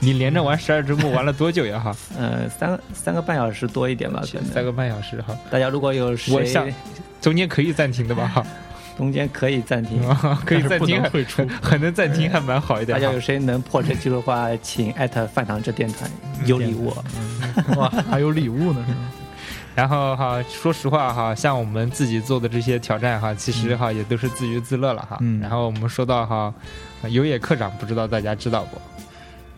[0.00, 1.96] 你连着玩十二周目玩了多久呀哈？
[2.16, 4.44] 呃，三个三个半小时多一点吧，可能。
[4.44, 6.68] 三个半小时哈，大家如果有我谁想
[7.20, 8.46] 中间可以暂停的吧哈？
[8.96, 10.02] 中间可以暂停，
[10.44, 13.20] 可以暂停，退出还能暂停，还蛮好一点大家有。
[13.20, 16.06] 谁能破这记录的话，请艾特饭堂这电台
[16.46, 16.92] 有礼物。
[17.76, 19.10] 哇，还有礼物呢，是吗？
[19.76, 25.16] 然后哈，说实话哈，像我们自己做的这些挑战哈，其实哈也都是自娱自乐了哈。
[25.20, 26.52] 嗯然后我们说到哈，
[27.08, 28.80] 有野课长，不知道大家知道不？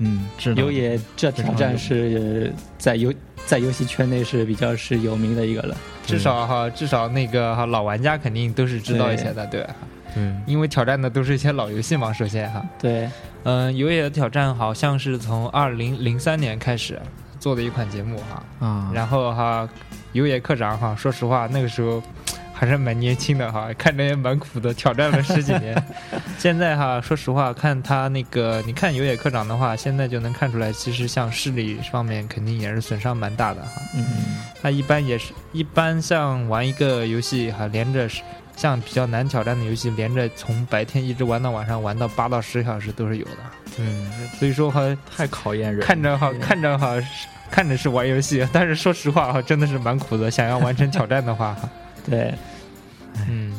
[0.01, 0.61] 嗯，知道。
[0.61, 3.15] 有野这挑战是在游
[3.47, 5.77] 在游戏圈内是比较是有名的一个了。
[6.05, 9.75] 至少哈，至少那个哈老玩家肯定都是知道一些的，对吧？
[10.13, 13.09] 对，因为挑战的都是一些老游戏嘛，首先哈，对，
[13.45, 16.99] 嗯，有野的挑战好像是从二零零三年开始
[17.39, 19.69] 做的一款节目哈，啊，然后哈，
[20.13, 22.03] 有野课长哈，说实话那个时候
[22.61, 25.83] 还是蛮年轻的哈，看着也蛮苦的，挑战了十几年。
[26.37, 33.81] 现在哈，说实话，看他那个，你看有野课长的话，现在就能看出来，其实像视力方面肯定也是损伤蛮大的哈。
[33.97, 34.05] 嗯，
[34.61, 38.07] 他一般也是一般像玩一个游戏哈，连着
[38.57, 43.39] 像比较难挑战的游戏，连着从白天一直玩到晚上，玩到八到十小时都是有的。
[43.79, 44.83] 嗯，所以说哈，
[45.17, 45.81] 太考验人。
[45.81, 46.95] 看着哈，看着哈，
[47.51, 50.31] 看着是玩游戏，但是说实话哈，真的是蛮苦的。
[50.31, 51.67] 想要完成挑战的话，哈，
[52.11, 52.35] 对，
[53.29, 53.53] 嗯。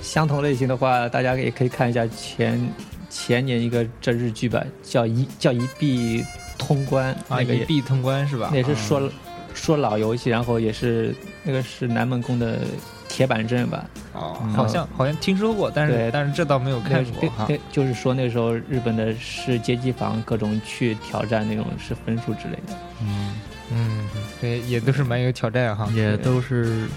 [0.00, 2.68] 相同类型的话，大家也可以看一下前
[3.08, 6.24] 前年一个这日剧吧，叫一叫一币
[6.58, 8.48] 通关，啊，那个一币通关是吧？
[8.50, 9.08] 那也是说、啊
[9.54, 11.14] 说老游戏，然后也是
[11.44, 12.60] 那个是南门宫的
[13.06, 13.84] 铁板阵吧，
[14.14, 14.50] 哦，嗯。
[14.54, 17.28] 好像好像听说过，但是但是这倒没有看过。
[17.28, 17.44] 哈。
[17.46, 22.72] 对对，就是说那时候日本的是街机房各种去挑战那种是分数之类的。
[23.02, 23.34] 嗯，
[23.70, 24.08] 嗯，
[24.40, 25.86] 对，也都是蛮有挑战哈。
[25.94, 26.88] 也都是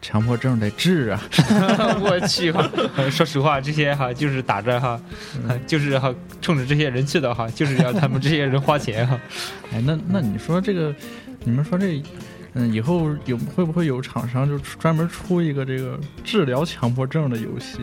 [0.00, 1.22] 强迫症得治啊。
[2.00, 5.00] 我去哈，呃 说实话，这些哈就是打着哈，
[5.48, 9.18] 嗯 就是哈冲着这些人去的哈，就是要他们这些人花钱哈。
[9.72, 10.94] 哎，那那你说这个，
[11.44, 12.02] 你们说这，
[12.54, 17.78] 嗯，以后有会不会有厂商就专门出一个这个治疗强迫症的游戏？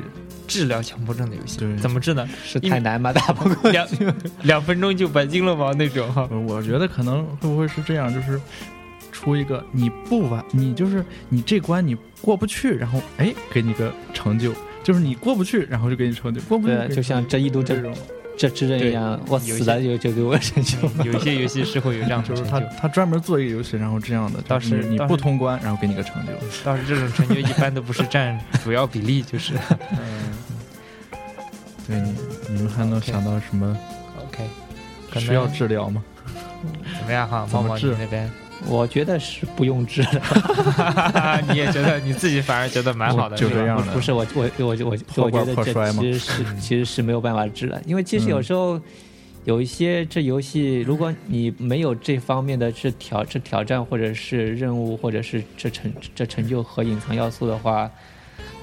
[0.47, 2.27] 治疗强迫症的游戏对怎么治呢？
[2.43, 3.11] 是太难吗？
[3.11, 3.87] 打不过两
[4.43, 5.71] 两分钟就白金了吗？
[5.77, 6.27] 那种哈。
[6.29, 8.39] 呃我觉得可能会不会是这样，就是
[9.15, 14.51] 出一个你不完，你就是你这关你过不去，然后哎给你个成就，
[14.83, 17.93] 就是你过不去，然后就给你成就，过不去就像这一度这这种，
[18.37, 20.77] 这之刃一样，我有一死了就就给我成就。
[21.05, 26.33] 有一些游戏是会有这样的就是他成就，他专门做一个游戏，然后这样的，倒就是你不通关，然后给你个成就。
[26.65, 29.53] 倒是这种成就一般都不是占 主要比例，就是
[29.91, 30.33] 嗯，
[31.87, 32.13] 对你
[32.49, 33.77] 你们还能想到什么
[34.27, 34.43] OK。
[35.09, 36.03] 可需要治疗吗？
[36.99, 37.47] 怎么样哈？
[37.53, 38.29] 猫猫你那边，
[38.67, 40.21] 我觉得是不用治的，
[41.49, 48.43] 你也觉得你自己反而觉得蛮好的，就这样的不是我我我我我觉得这其实是 其实是没有办法治的，因为其实有嗯。
[48.43, 48.79] 时候
[49.43, 57.89] 有一些这游戏，如果你没有这方面的这挑这挑战或者是任务或者是这成这成就和隐藏要素的话。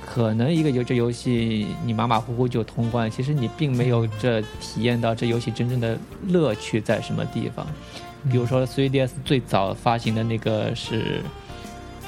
[0.04, 5.96] 可能一个游这游戏你马马虎虎就通关，其实你并没有这体验到这游戏真正的
[6.28, 7.66] 乐趣在什么地方。
[8.30, 11.20] 比如说 3DS 最早发行的那个是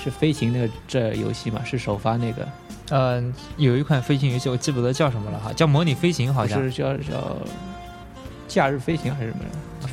[0.03, 2.49] 是飞行那个这游戏嘛，是首发那个，
[2.91, 7.37] 嗯，有一款飞行游戏，我记不得叫什么了哈，叫模拟飞行，好像是叫叫
[8.47, 9.45] 假日飞行还是什么？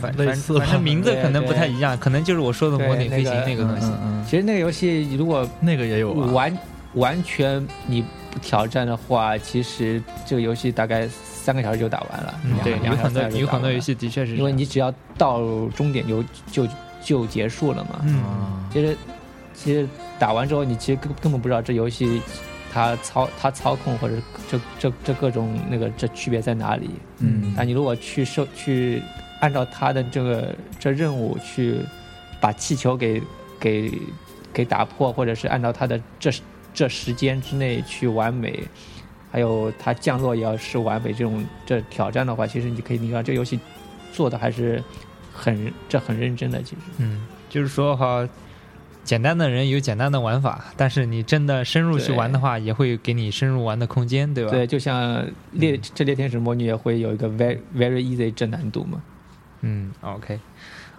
[0.02, 3.88] 反正名字可能不太一样，可能就是我说的模拟飞行那个东西。
[4.02, 6.32] 嗯其实那个游戏如果那个也有啊。
[6.32, 6.58] 完
[6.94, 8.02] 完全你
[8.32, 11.08] 不挑战的话，其实这个游戏大概
[11.42, 12.40] 三个小时就打完了。
[12.44, 16.68] 嗯，对，有很多有很多游戏的确是，因为你只要到终点就就
[17.04, 18.02] 就结束了嘛。
[18.04, 18.98] 嗯啊，其实
[19.56, 19.88] 其实
[20.20, 22.22] 打完之后，你其实根根本不知道这游戏
[22.72, 24.16] 它操它操控或者
[24.50, 26.92] 这这这各种那个这区别在哪里。
[27.20, 29.02] 嗯，但你如果去受去
[29.40, 31.80] 按照它的这个这任务去
[32.40, 33.22] 把气球给
[33.60, 33.92] 给
[34.54, 36.32] 给打破，或者是按照它的这
[36.74, 38.64] 这时间之内去完美，
[39.32, 43.60] 还有它降落也要是完美这种这挑战的话，其实你可以你看这游戏
[44.12, 44.84] 做的还是
[45.34, 46.82] 很这很认真的，其实。
[46.98, 48.28] 嗯，就是说哈，
[49.04, 54.52] 简单的人有简单的玩法，但是你真的深入去玩的话，也会给你深入玩的空间，对吧？
[54.52, 59.02] 对，就像猎这猎天使魔女也会有一个 very very easy 这难度嘛。
[59.62, 60.40] 嗯，OK，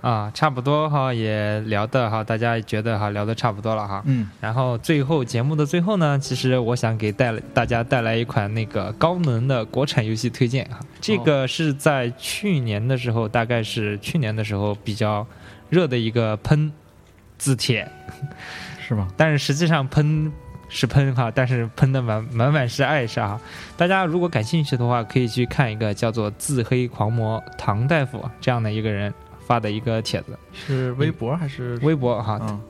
[0.03, 4.03] 啊，差不多哈，也聊的哈，大家觉得哈聊的差不多了哈。
[4.05, 10.81] 嗯然后最后节目的最后呢，其实我想给带来大家带来一款那个高能的国产游戏推荐哈。
[11.01, 15.25] 这个是在去年的时候，大概是去年的时候比较
[15.71, 16.73] 热的一个喷
[17.39, 17.89] 字帖，
[18.87, 19.07] 是吗？
[19.17, 20.33] 但是实际上喷
[20.69, 23.41] 是喷哈，但是喷的满满满是爱是哈。
[23.77, 29.13] 大家如果感兴趣的话，可以去看一个叫做“自黑狂魔唐大夫”这样的一个人
[29.47, 32.35] 发的一个帖子，是微博还是微博哈。
[32.35, 32.61] 啊？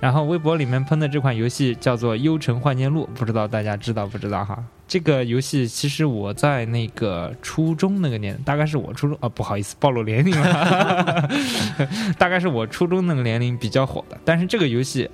[0.00, 4.58] 然后微博里面喷的这款游戏叫做《幽城幻剑录》，不知道大家知道不知道哈？
[4.88, 11.30] 这个游戏其实我在那个初中那个年，大概是我初中啊，不好意思暴露年龄了，
[12.18, 14.18] 大概是我初中那个年龄比较火的。
[14.24, 15.08] 但是这个游戏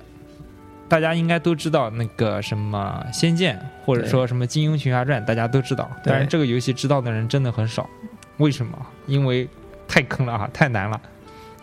[0.87, 5.87] 大家应该都知道，那个什么《仙剑》或者说什么《金庸群侠传》，大家都知道。
[6.03, 7.87] 对但是这个游戏知道的人真的很少，
[8.37, 8.75] 为什么？
[9.05, 9.47] 因为
[9.89, 11.01] 太坑了啊，太难了。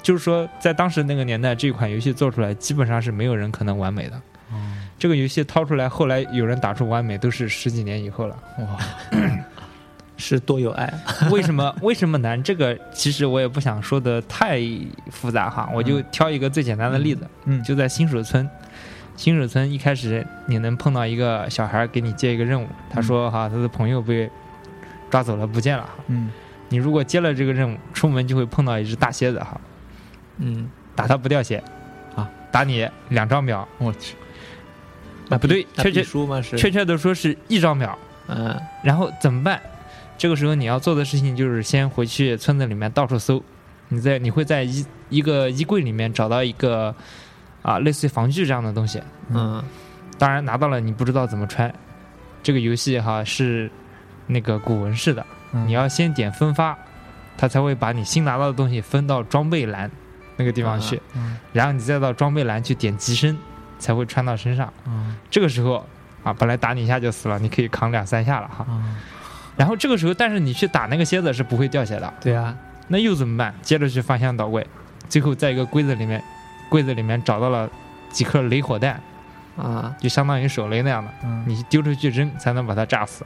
[0.02, 4.20] 就是说，在当时那个年代，这款游戏做出来，基本上是没有人可能完美的。
[4.52, 8.38] 嗯这个游戏掏出来，后来有人打出完美，都是十几年以后了。
[8.58, 8.78] 哇，
[10.16, 10.90] 是多有爱，
[11.30, 11.74] 为什么？
[11.82, 12.42] 为什么难？
[12.42, 14.58] 这个其实我也不想说的太
[15.10, 18.48] 复杂哈，我就挑一个最简单的例子，嗯就在新手村。
[19.16, 24.30] 新手村一开始你能碰到一个小孩给你接一个任务，他说哈他的朋友被
[25.10, 26.30] 抓走了不见了哈，嗯
[26.68, 29.60] 你如果接了这个任务，出门就会碰到一只大蝎子哈，
[30.38, 31.62] 嗯，打它不掉血。
[32.14, 34.16] 啊，打你两张表，我去，
[35.28, 35.92] 啊，不对，确
[36.70, 37.98] 切的说是一张表。
[38.28, 38.58] 嗯。
[38.82, 39.60] 然后怎么办？
[40.16, 43.42] 这个时候你要做的事情就是先回去村子里面到处搜，
[43.88, 46.94] 你在你会在一一个衣柜里面找到一个
[47.60, 49.62] 啊类似于防具这样的东西，嗯。
[50.18, 51.72] 当然拿到了你不知道怎么穿。
[52.42, 53.70] 这个游戏哈是
[54.26, 55.66] 那个古文式的，嗯。
[55.66, 56.76] 你要先点分发，
[57.36, 59.90] 它才会把你新拿到的东西分到装备栏
[60.36, 63.36] 那个地方去，嗯然后你再到装备栏去点机身，
[63.78, 64.72] 才会穿到身上。
[64.86, 65.16] 嗯。
[65.30, 65.84] 这个时候
[66.22, 68.66] 啊，本来打你一下就死了，你可以扛两三下了哈。
[68.68, 68.96] 嗯。
[69.56, 72.54] 然后这个时候，但是你去打那个蝎子是不会掉血的，对啊，
[72.88, 73.54] 那又怎么办？
[73.62, 74.66] 接着去翻箱倒柜，
[75.08, 76.22] 最后在一个柜子里面，
[76.68, 77.66] 柜子里面找到了
[78.10, 79.00] 几颗雷火弹，
[79.56, 79.96] 啊。
[79.98, 83.24] 就相当于手雷那样的，嗯，你丢出去扔才能把它炸死，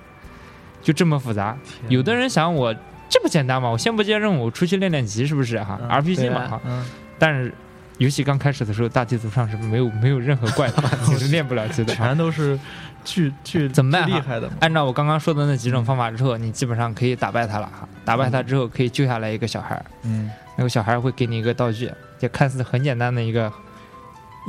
[0.83, 1.57] 就这么复杂。
[1.89, 2.75] 有的人想我
[3.09, 3.69] 这么简单吗？
[3.69, 6.61] 我先不接任务，我出去练练级是不是哈、嗯 r p g 对啊嘛哈。
[6.65, 6.85] 嗯
[7.19, 7.53] 但是
[7.99, 11.95] 游戏刚开始的时候，大地图上是没有没有任何怪的， 你是 练不了级的。
[11.95, 12.59] 全都是
[13.05, 17.87] 巨巨怎么办厉害的，按照我刚刚说的那几种方法之后，你基本上可以打败他了哈。
[18.05, 23.53] 打败他之后，可以救下来一个小孩儿，嗯那个小孩儿会给你一个道具，就看似很简单的一个，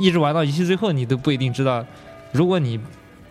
[0.00, 1.84] 一直玩到游戏最后，你都不一定知道。
[2.32, 2.80] 如果你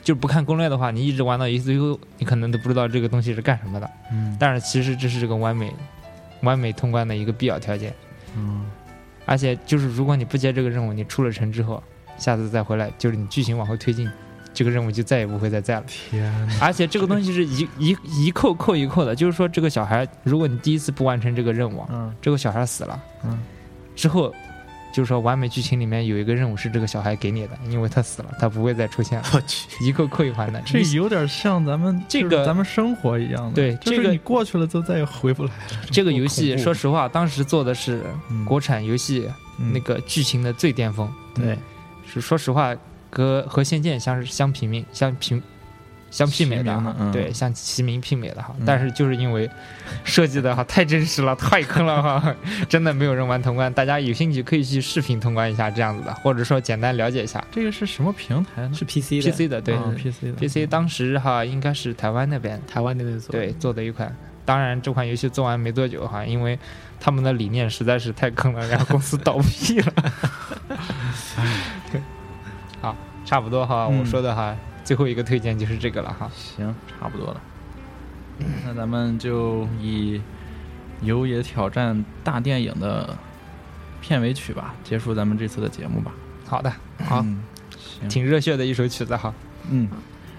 [0.03, 3.89] 就不看攻略的话，你一直玩到游戏最后，你可能都不知道这个东西是干什么的。
[4.11, 5.73] 嗯但是其实这是这个完美、
[6.41, 7.93] 完美通关的一个必要条件。
[8.35, 8.65] 嗯
[9.25, 11.81] 而且就是如果你不接这个任务，你出了城之后，
[12.17, 14.09] 下次再回来，就是你剧情往后推进，
[14.53, 15.83] 这个任务就再也不会再在了。
[15.87, 23.39] 天哪，而且这个东西是一 一一扣扣一扣的，就是说这个小孩，如果你第一次不完成这个任务，嗯这个小孩死了，嗯
[23.95, 24.33] 之后，
[24.91, 30.61] 就是说完美剧情里面有一个任务是这个小孩给你的，因为他死了，他不会再出现了，我去，一个扣一环的。
[30.65, 35.79] 这有点像咱们这个咱们生活一样的，对这个就是你过去了就再也回不来了。
[35.91, 39.29] 这个游戏说实话，当时做的是嗯国产游戏
[39.59, 41.57] 嗯那个剧情的最巅峰，对
[42.05, 42.75] 是说实话，
[43.09, 45.41] 和和《仙剑》相相平命、相媲
[46.11, 48.53] 相媲美的哈对，像齐名媲美的哈。
[48.59, 49.49] 嗯但是就是因为
[50.03, 52.35] 设计的哈太真实了，太坑了哈，
[52.69, 53.73] 真的没有人玩通关。
[53.73, 58.71] 大家有兴趣可以去视频通关一下这样子的，或者说简单了解一下这个是什么平台呢？
[58.75, 64.15] 是 PC 的 PC 的，对、啊 PC 的 PC 当时哈应该是台湾那边台湾那边做，对做的一款。
[64.43, 66.57] 当然，这款游戏做完没多久哈，因为
[66.99, 69.93] 他们的理念实在是太坑了，然后公司倒闭了。
[72.81, 76.29] 好，差不多哈，嗯我说的哈，最后一个推荐就是这个了哈。
[76.35, 77.41] 行，差不多了。
[78.65, 80.17] 那咱们就以
[81.01, 83.15] 《游野挑战大电影》的
[84.01, 86.11] 片尾曲吧，结束咱们这次的节目吧。
[86.47, 86.71] 好的，
[87.05, 87.43] 好，嗯
[87.99, 89.33] 行，挺热血的一首曲子哈。
[89.69, 89.87] 嗯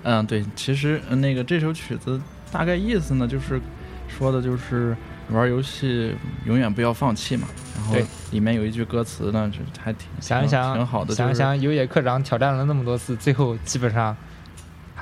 [0.03, 2.21] 嗯，对，其实呃那个这首曲子
[2.51, 3.61] 大概意思呢，就是
[4.09, 4.97] 说的就是
[5.31, 6.13] 玩游戏
[6.45, 7.47] 永远不要放弃嘛。
[7.77, 7.97] 然后
[8.33, 14.17] 里面有一句歌词呢，就还挺挺想一想，挺好的，想一就是想有野课长挑战了那么多次，最后基本上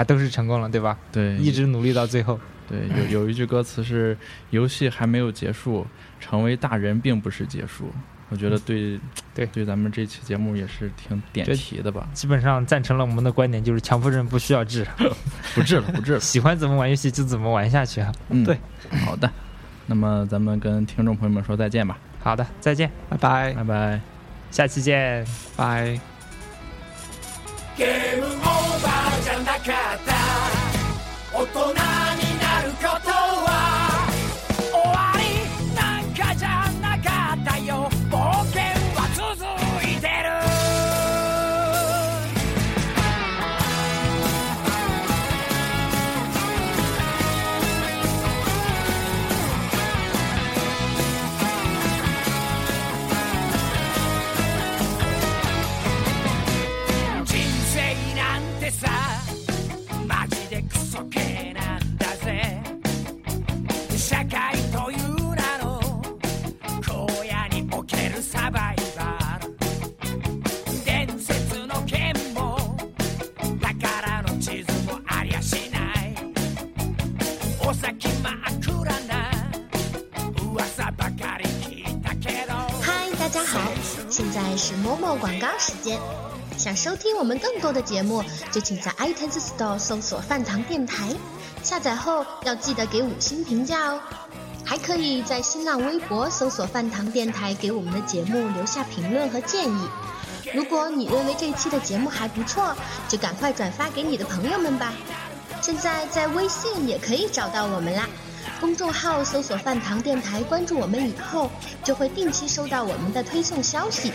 [0.00, 0.96] 还都是成功了，对吧？
[1.12, 2.40] 对，一直努力到最后。
[2.66, 2.78] 对，
[3.10, 4.16] 有有一句歌词是
[4.48, 5.86] “游戏还没有结束，
[6.18, 7.92] 成为大人并不是结束”。
[8.30, 8.98] 我觉得对，
[9.34, 12.08] 对对，咱们这期节目也是挺点这题的吧？
[12.14, 14.86] 基本上赞成了我们的观点，就是强迫症不需要治，
[15.54, 16.20] 不治了，不治了。
[16.20, 18.10] 喜欢怎么玩游戏就怎么玩下去啊。
[18.30, 18.56] 嗯，对，
[19.04, 19.30] 好的。
[19.84, 24.00] 那么咱们跟听众朋友们说再见吧，好的，再见，拜拜拜拜。
[24.50, 25.26] 下期见。
[25.54, 26.09] 拜。
[27.76, 28.40] ゲームオー
[28.82, 29.62] バーじゃなかっ
[30.04, 30.12] た。
[31.32, 31.60] 大人
[32.26, 32.29] に
[87.72, 91.08] 的节目，就请在 iTunes Store 搜索“饭堂电台”，
[91.62, 94.00] 下载后要记得给五星评价哦。
[94.64, 99.88] 还可以在新浪微博搜索“饭堂电台”，给我们的节目留下评论和建议。
[100.54, 102.74] 如果你认为这期的节目还不错，
[103.08, 104.92] 就赶快转发给你的朋友们吧。
[105.60, 108.08] 现在在微信也可以找到我们啦。
[108.60, 111.50] 公众号搜索“饭堂电台”，关注我们以后，
[111.82, 114.12] 就会定期收到我们的推送消息。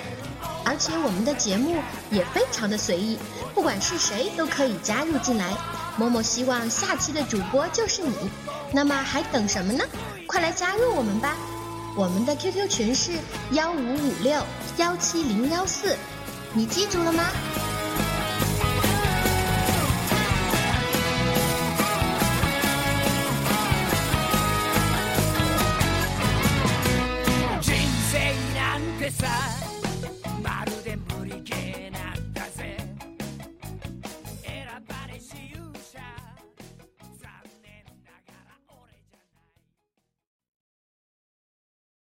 [0.64, 1.78] 而且我们的节目
[2.10, 3.20] 也非常的随意，
[3.66, 5.52] 不管是谁都可以加入进来。
[5.98, 8.14] 某某希望下期的主播就是你，
[8.72, 9.84] 那么还等什么呢？
[10.28, 11.36] 快来加入我们吧！
[11.96, 13.14] 我们的 QQ 群是
[13.54, 14.40] 幺五五六
[14.78, 15.98] 幺七零幺四，
[16.54, 17.24] 你记住了吗？